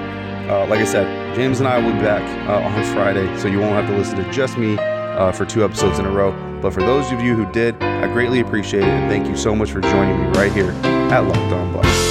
Uh, 0.50 0.68
like 0.68 0.80
I 0.80 0.86
said, 0.86 1.36
James 1.36 1.60
and 1.60 1.68
I 1.68 1.80
will 1.80 1.94
be 1.94 2.00
back 2.00 2.22
uh, 2.48 2.64
on 2.64 2.84
Friday, 2.94 3.36
so 3.40 3.48
you 3.48 3.60
won't 3.60 3.74
have 3.74 3.88
to 3.88 3.98
listen 3.98 4.16
to 4.24 4.32
just 4.32 4.58
me 4.58 4.78
uh, 4.78 5.32
for 5.32 5.46
two 5.46 5.64
episodes 5.64 6.00
in 6.00 6.06
a 6.06 6.12
row. 6.12 6.32
But 6.62 6.74
for 6.74 6.82
those 6.82 7.12
of 7.12 7.22
you 7.22 7.36
who 7.36 7.52
did, 7.52 7.82
I 7.82 8.08
greatly 8.08 8.42
appreciate 8.42 8.84
it, 8.84 8.90
and 8.90 9.12
thank 9.12 9.28
you 9.28 9.36
so 9.36 9.56
much 9.56 9.72
for 9.72 9.82
joining 9.82 10.22
me 10.22 10.28
right 10.38 10.52
here 10.52 10.72
at 11.12 11.20
Locked 11.20 11.54
On 11.54 11.74
Bucks. 11.74 12.05